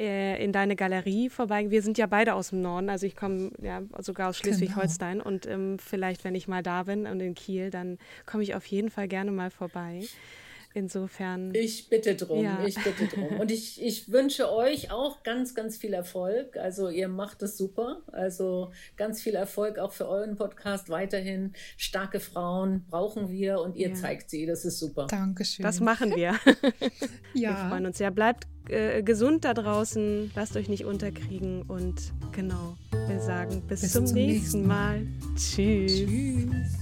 [0.01, 1.71] äh, in deine Galerie vorbeigehen.
[1.71, 5.29] Wir sind ja beide aus dem Norden, also ich komme ja sogar aus Schleswig-Holstein genau.
[5.29, 8.67] und ähm, vielleicht, wenn ich mal da bin und in Kiel, dann komme ich auf
[8.67, 10.01] jeden Fall gerne mal vorbei.
[10.75, 11.55] Insofern.
[11.55, 12.65] Ich bitte drum, ja.
[12.65, 13.41] ich bitte drum.
[13.41, 16.57] Und ich, ich wünsche euch auch ganz, ganz viel Erfolg.
[16.57, 18.03] Also ihr macht es super.
[18.13, 21.53] Also ganz viel Erfolg auch für euren Podcast weiterhin.
[21.77, 23.95] Starke Frauen brauchen wir und ihr ja.
[23.95, 24.47] zeigt sie.
[24.47, 25.07] Das ist super.
[25.09, 25.63] Dankeschön.
[25.63, 26.35] Das machen wir.
[27.35, 27.51] ja.
[27.51, 27.99] Wir freuen uns.
[27.99, 30.31] Ja, bleibt äh, gesund da draußen.
[30.35, 31.63] Lasst euch nicht unterkriegen.
[31.63, 32.77] Und genau,
[33.09, 35.03] wir sagen bis, bis zum, zum, nächsten Mal.
[35.03, 35.07] Mal.
[35.37, 35.97] Tschüss.
[35.97, 36.82] Tschüss.